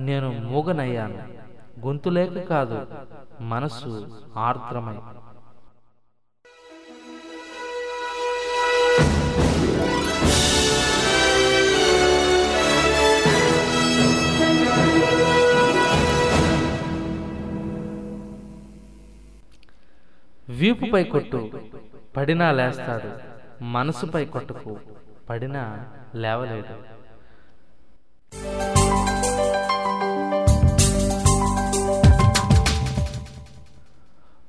నేను 0.00 0.28
మూగనయ్యాను. 0.32 1.18
గొంతు 1.86 2.08
లేక 2.08 2.48
కాదు 2.48 2.86
మనస్సు 3.40 3.90
ఆర్ద్రమై. 4.36 4.96
వీపుపై 20.48 21.04
కొట్టు 21.04 21.50
పడినా 22.16 22.52
లేస్తాడు. 22.52 23.10
మనసుపై 23.64 24.24
కొట్టుకు 24.24 24.80
పడినా 25.28 25.62
లేవలేడు. 26.14 27.00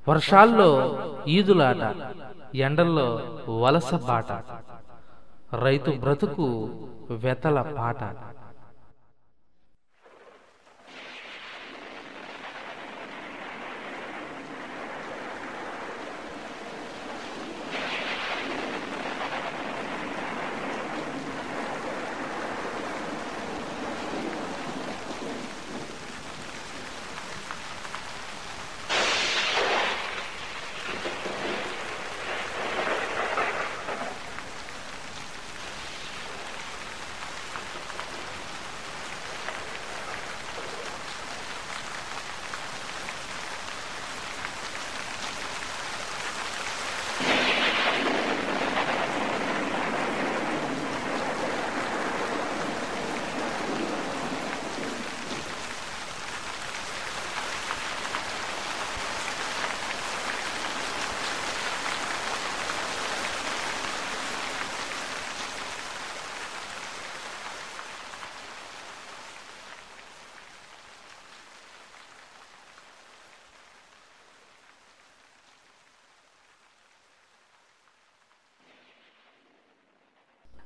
వర్షాల్లో 0.10 0.70
ఈదులాట 1.28 1.84
ఎండల్లో 2.56 3.08
వలస 3.62 3.94
పాట 3.94 4.32
రైతు 5.64 5.92
బ్రతుకు 5.92 6.48
వెతల 7.24 7.62
పాట. 7.78 8.02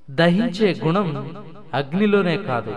దహించే 0.09 0.81
గుణం 0.85 1.35
అగ్నిలోనే 1.73 2.37
కాదు 2.37 2.75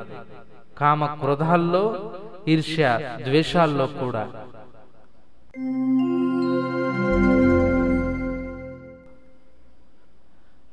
కామ 0.78 1.06
క్రోధాల్లో 1.06 2.12
ఈర్ష్య 2.48 3.16
ద్వేషాల్లో 3.24 3.86
కూడా. 3.86 4.44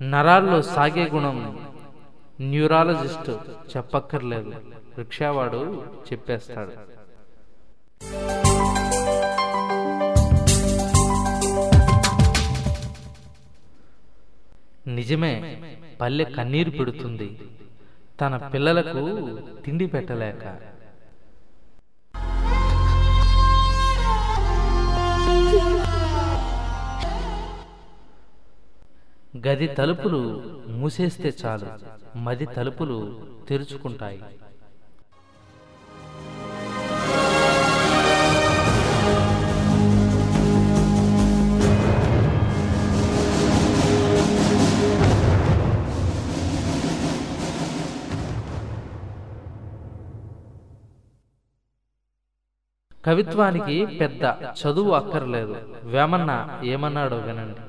నరాల్లో 0.01 0.61
సాగే 0.61 1.09
గుణం 1.09 1.59
న్యూరాలజిస్ట్ 2.41 3.29
చెప్పక్కర్లేదు 3.77 4.53
రిక్షావాడు 4.97 5.83
చెప్పేస్తాడు. 6.11 6.95
నిజమే 14.87 15.54
పల్లె 16.01 16.23
కన్నీరు 16.23 16.69
పెడుతుంది. 16.69 17.29
తన 18.21 18.37
పిల్లలకు 18.53 19.03
తిండి 19.65 19.85
పెట్టలేక. 19.87 20.45
గది 29.47 29.67
తలుపులు 29.67 30.21
మూసేస్తే 30.79 31.33
చాలు. 31.41 31.69
మది 32.17 32.45
తలుపులు 32.45 32.97
తెరుచుకుంటాయి. 33.49 34.21
కవిత్వానికి 53.05 53.85
పెద్ద 53.85 54.23
చదువు 54.59 54.91
అక్కర్లేదు. 54.91 55.55
వేమన్న 55.83 56.31
ఏమన్నాడో 56.63 57.17
వినండి. 57.17 57.61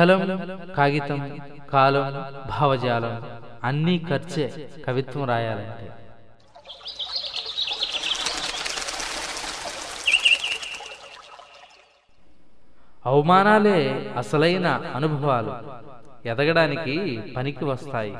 కలం 0.00 0.20
కాగితం 0.76 1.38
కాలం 1.72 2.06
భావజాలం 2.50 3.22
అన్నీ 3.64 4.06
ఖర్చే 4.10 4.68
కవిత్వం 4.86 5.24
రాయాలంటే. 5.24 5.92
అవమానాలే 13.06 14.12
అసలైన 14.16 14.66
అనుభవాలు. 14.94 15.54
ఎదగడానికి 16.28 17.22
పనికి 17.36 17.64
వస్తాయి. 17.64 18.16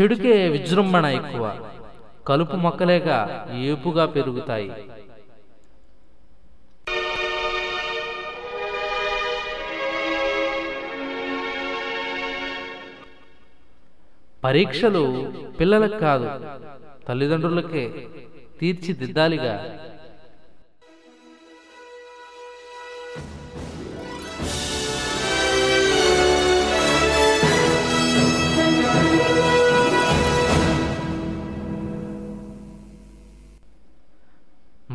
చెడుకే 0.00 0.48
విజృంభణ 0.48 1.06
ఎక్కువ. 1.06 1.70
కలుపు 2.30 2.56
మొక్కలేగా 2.64 3.18
ఏపుగా 3.68 4.06
పెరుగుతాయి. 4.16 4.70
పరీక్షలు 14.44 15.02
పిల్లలకు 15.58 15.98
కాదు 16.04 16.28
తల్లిదండ్రులకే 17.08 17.84
తీర్చిదిద్దాలిగా. 18.60 19.54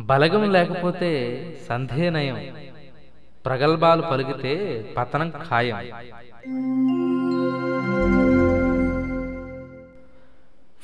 బలగం 0.06 0.52
లేకపోతే 0.52 1.10
సంధేనయం. 1.68 2.38
ప్రగల్భాలు 3.46 4.02
పలికితే 4.02 4.52
పతనం 4.96 5.32
ఖాయం. 5.48 5.78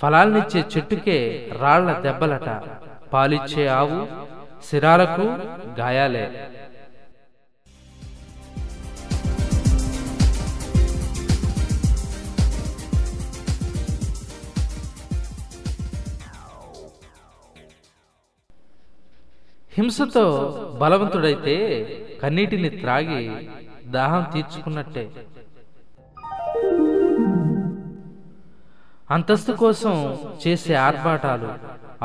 ఫలాల్నిచ్చే 0.00 0.64
చెట్టుకే 0.76 1.18
రాళ్ళ 1.58 2.00
దెబ్బలట. 2.00 2.48
పాలిచ్చే 3.12 3.66
ఆవు 3.66 4.00
శిరాలకు 4.70 5.24
గాయాలే. 5.80 6.26
హింసతో 19.76 20.24
బలవంతుడైతే 20.80 21.54
కన్నీటిని 22.22 22.70
త్రాగి 22.80 23.22
దాహం 23.94 24.24
తీర్చుకున్నట్టే. 24.34 25.04
అంతస్తు 29.14 29.52
కోసం 29.62 29.94
చేసే 30.42 30.74
ఆర్భాటాలు 30.88 31.50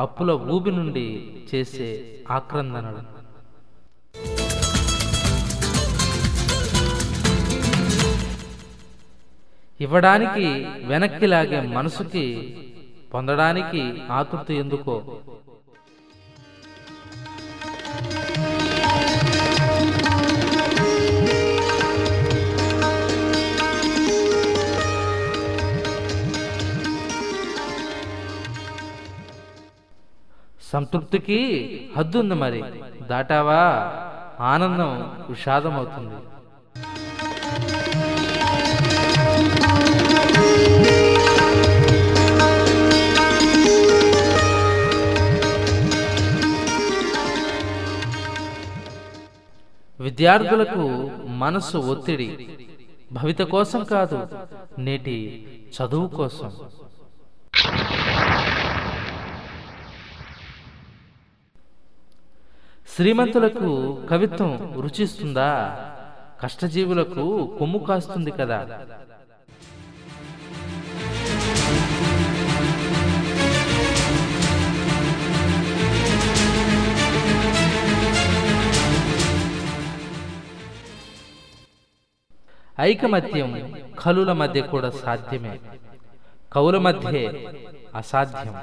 అప్పుల 0.03 0.32
ఊబి 0.55 0.72
నుండి 0.72 1.05
చేసే 1.49 1.89
ఆక్రందనలు. 2.38 3.03
ఇవ్వడానికి 9.86 10.47
వెనక్కి 10.86 11.28
లాగే 11.28 11.59
మనసుకి 11.78 12.26
పొందడానికి 13.13 13.84
ఆతృత 14.11 14.51
ఎందుకో 14.63 14.95
సంతృప్తికి 30.71 31.39
హద్దుంది 31.97 32.35
మరి. 32.35 32.61
దాటావా? 33.09 33.61
ఆనందం 34.43 34.91
విషాదమవుతుంది 35.29 36.17
విద్యార్థులకు 49.99 50.83
మనసు 51.43 51.77
ఒత్తిడి 51.77 52.27
భవిత 53.11 53.41
కోసం 53.53 53.83
కాదు 53.83 54.19
నేటి 54.79 55.17
చదువు 55.75 56.07
కోసం. 56.07 56.49
శ్రీమంతులకు 62.95 63.71
కవిత్వం 64.11 64.81
రుచిస్తుందా? 64.81 65.51
కష్టజీవులకు 66.41 67.25
కొమ్ము 67.59 67.79
కాస్తుంది 67.79 68.31
కదా. 68.31 68.59
ఐకమత్యం 82.80 83.73
కలుల 83.99 84.32
మధ్య 84.32 84.61
కూడా 84.61 84.89
సాధ్యమే. 84.89 85.59
కవుల 86.53 86.78
మధ్య 86.78 87.34
అసాధ్యం. 87.95 88.55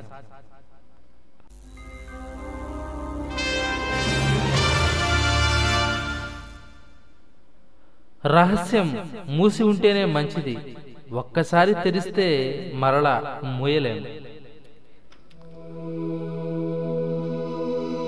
రహస్యం 8.26 9.10
మూసి 9.26 9.62
ఉంటేనే 9.62 10.04
మంచిది. 10.04 10.76
ఒక్కసారి 11.12 11.74
తెరిస్తే 11.74 12.70
మరలా 12.74 13.40
మూయలేం. 13.44 14.06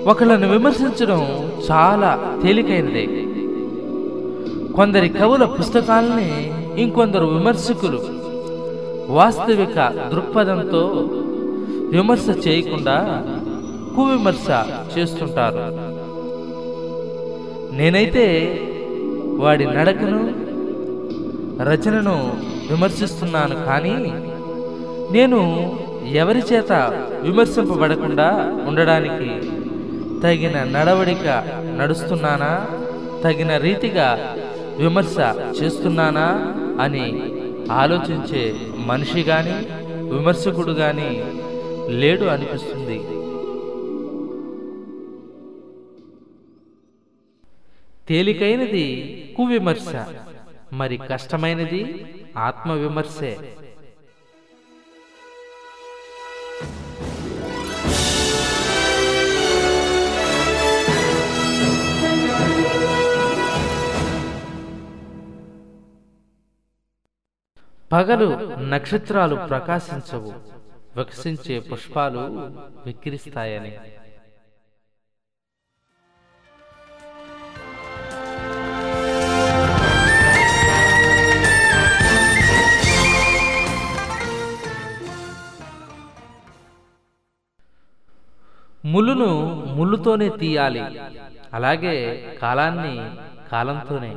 ఒకళ్ళను 0.07 0.49
విమర్శించడం 0.49 1.21
చాలా 1.71 2.39
తేలికైనదే. 2.43 3.26
కొందరి 4.77 5.09
కవుల 5.09 5.45
పుస్తకాల్ని 5.45 6.29
ఇంకొందరు 6.81 7.25
విమర్శకులు 7.25 7.99
వాస్తవిక 9.11 9.77
దృక్పథంతో 10.13 10.81
విమర్శ 11.91 12.47
చేయకుండా 12.47 12.95
కువిమర్శ 13.95 14.47
చేస్తుంటారు. 14.93 15.63
నేనైతే 17.75 18.25
వాడి 19.39 19.65
నడకను 19.65 20.21
రచనను 21.69 22.15
విమర్శిస్తున్నాను 22.71 23.55
కానీ 23.65 23.95
నేను 25.11 25.39
ఎవరి 26.21 26.41
చేత 26.53 26.71
విమర్శింపబడకుండా 27.21 28.27
ఉండడానికి 28.67 29.29
తగిన 30.23 30.57
నడవడిక 30.75 31.27
నడుస్తున్నానా 31.79 32.51
తగిన 33.23 33.57
రీతిగా 33.57 34.07
విమర్శ 34.79 35.17
చేస్తున్నానా 35.57 36.27
అని 36.81 37.05
ఆలోచించే 37.81 38.41
మనిషి 38.89 39.21
గాని 39.29 39.55
విమర్శకుడు 40.13 40.73
గాని 40.81 41.09
లేడు 41.99 42.25
అనిపిస్తుంది. 42.33 42.97
తేలికైనది 48.09 48.85
కువిమర్శ 49.37 49.93
మరి 50.73 50.97
కష్టమైనది 51.11 51.81
ఆత్మవిమర్శే. 52.37 53.33
పగలు 67.91 68.29
నక్షత్రాలు 68.71 69.35
ప్రకాశించవు 69.49 70.31
వికసించే 70.97 71.59
పుష్పాలు 71.59 72.23
విక్రిస్తాయని. 72.85 73.73
ములును 88.91 89.31
ముళ్ళుతోనే 89.77 90.29
తీయాలి 90.29 90.83
అలాగే 91.53 91.95
కాలాన్ని 92.41 92.95
కాలంతోనే. 93.51 94.15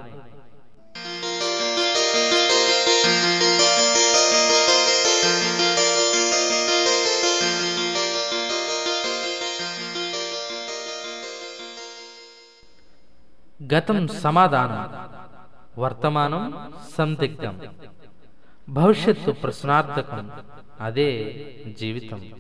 గతం 13.75 14.09
సమాధానం. 14.09 15.11
వర్తమానం 15.81 16.73
సందిగ్ధం. 16.99 17.61
భవిష్యత్తు 18.69 19.31
ప్రశ్నార్థకం. 19.31 20.31
అదే 20.81 21.47
జీవితం. 21.81 22.31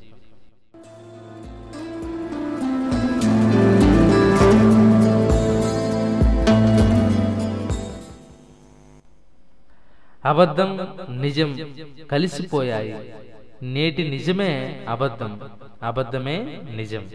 అబద్ధం 10.24 10.98
నిజం 11.10 11.74
కలిసిపోయాయి. 12.10 13.14
నేటి 13.62 14.10
నిజమే 14.10 14.86
అబద్ధం. 14.88 15.40
అబద్ధమే 15.82 16.62
నిజం. 16.70 17.08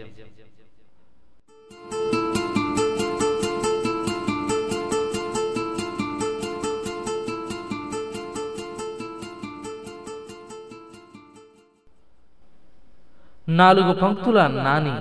నాలుగు 13.60 13.92
పంక్తుల 13.92 14.46
నాని 14.46 14.94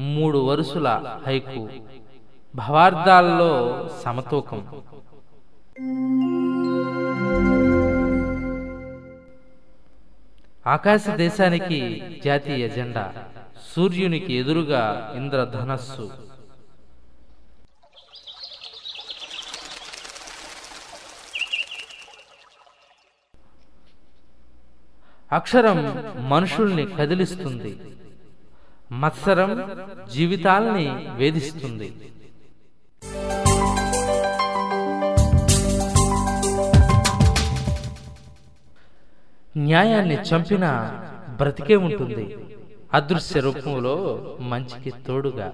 మూడు 0.00 0.38
వరుసల 0.38 0.88
హైకు. 1.26 1.62
భవార్ధాల్లో 2.54 3.52
సమతూకం. 4.04 4.60
ఆకాశ 10.66 11.08
దేశానికి 11.08 11.80
జాతీయ 12.24 12.68
జెండా 12.68 13.06
సూర్యునికి 13.76 14.32
ఎదురుగా 14.34 14.82
ఇంద్రధనస్సు. 15.16 16.06
అక్షరం 25.32 26.04
మనుషుల్ని 26.28 26.86
కదిలిస్తుంది. 26.86 27.78
మత్సరం 28.92 29.70
జీవితాల్ని 30.12 31.06
వేధిస్తుంది. 31.14 31.92
న్యాయాన్ని 39.56 40.14
చంపిన 40.14 40.66
బ్రతికే 41.36 41.76
ఉంటుంది. 41.76 42.36
అదృశ్య 42.94 43.40
రూపంలో 43.40 43.94
మంచికి 44.40 44.90
తోడుగా. 44.90 45.52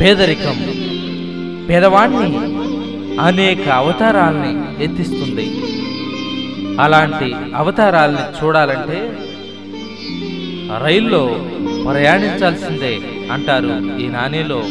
పేదరికం 0.00 0.91
పేదవాణ్ణి 1.72 2.36
అనేక 3.20 3.68
అవతారాల్ని 3.68 4.84
ఎత్తిస్తుంది. 4.84 5.62
అలాంటి 6.80 7.34
అవతారాల్ని 7.56 8.44
చూడాలంటే 8.44 9.18
రైల్లో 10.84 11.46
ప్రయాణించాల్సిందే 11.84 13.00
అంటారు 13.32 13.98
ఈ 13.98 14.08
నాణేలో 14.08 14.62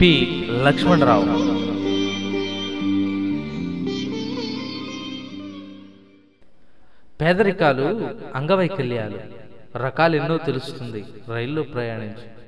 పి. 0.00 0.44
లక్ష్మణరావు. 0.64 1.24
పేదరికాలు 7.20 8.08
అంగవైకల్యాలు 8.34 9.18
రకాలెన్నో 9.78 10.36
తెలుస్తుంది 10.36 11.04
రైల్లో 11.28 11.62
ప్రయాణించి. 11.62 12.39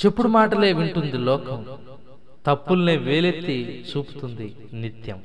చెప్పుడు 0.00 0.28
మాటలే 0.28 0.72
వింటుంది 0.72 1.18
లోకం. 1.28 1.66
తప్పుల్నే 2.46 2.96
వేలెత్తి 2.96 3.84
చూపుతుంది 3.90 4.56
నిత్యం. 4.72 5.18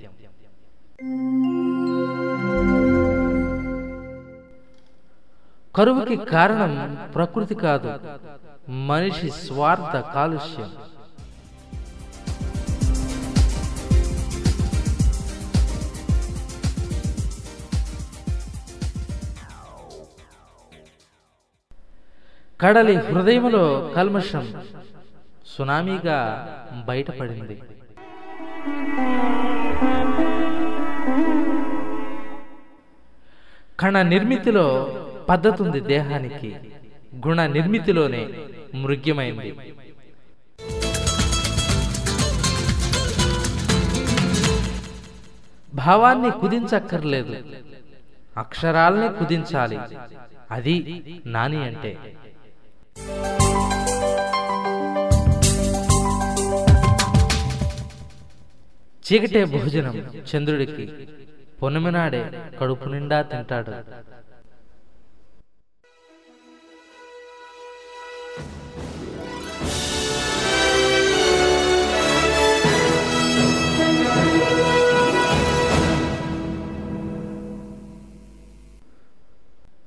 కరువుకి 5.75 6.15
కారణం 6.15 6.97
ప్రకృతి 7.15 7.55
కాదు 7.55 7.89
మనిషి 8.69 9.29
స్వార్థ 9.29 9.95
కాలుష్యం. 10.15 10.69
కడలి 22.65 22.95
హృదయములో 22.95 23.93
కల్మషం 23.95 24.61
సునామీగా 25.57 26.17
బయటపడింది. 26.87 27.61
కణ 33.79 34.01
నిర్మితిలో 34.01 34.95
పద్ధతుంది 35.29 35.79
దేహానికి 35.79 36.55
గుణ 37.27 37.45
నిర్మితిలోనే 37.45 38.29
మృగ్యమైంది. 38.75 39.55
భావాన్ని 45.73 46.31
కుదించక్కర్లేదు. 46.31 47.35
అక్షరాల్ని 48.37 49.09
కుదించాలి. 49.09 49.79
అది 50.51 51.03
నాని 51.25 51.63
అంటే. 51.63 52.15
చీకటే 59.05 59.45
భోజనం 59.45 59.95
చంద్రుడికి. 60.29 60.85
పొన్నమినాడే 61.61 62.21
కడుపు 62.61 62.89
నిండా 62.89 63.21
తింటాడు. 63.21 63.73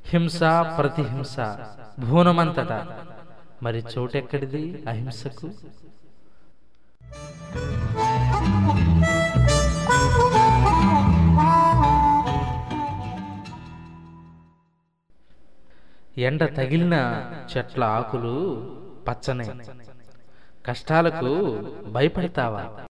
హింస 0.09 0.41
ప్రతిహింస 0.79 1.37
భూనమంతటా. 2.01 3.05
మరి 3.63 3.85
చోటెక్కడిది 3.99 4.85
అహింసకు? 4.89 5.51
ఎండ 16.19 16.45
తగిలిన 16.57 16.95
చెట్ల 17.57 17.85
ఆకులు 17.85 18.37
పచ్చనే. 19.09 19.49
కష్టాలకు 20.67 21.33
భయపడతావా? 21.93 22.85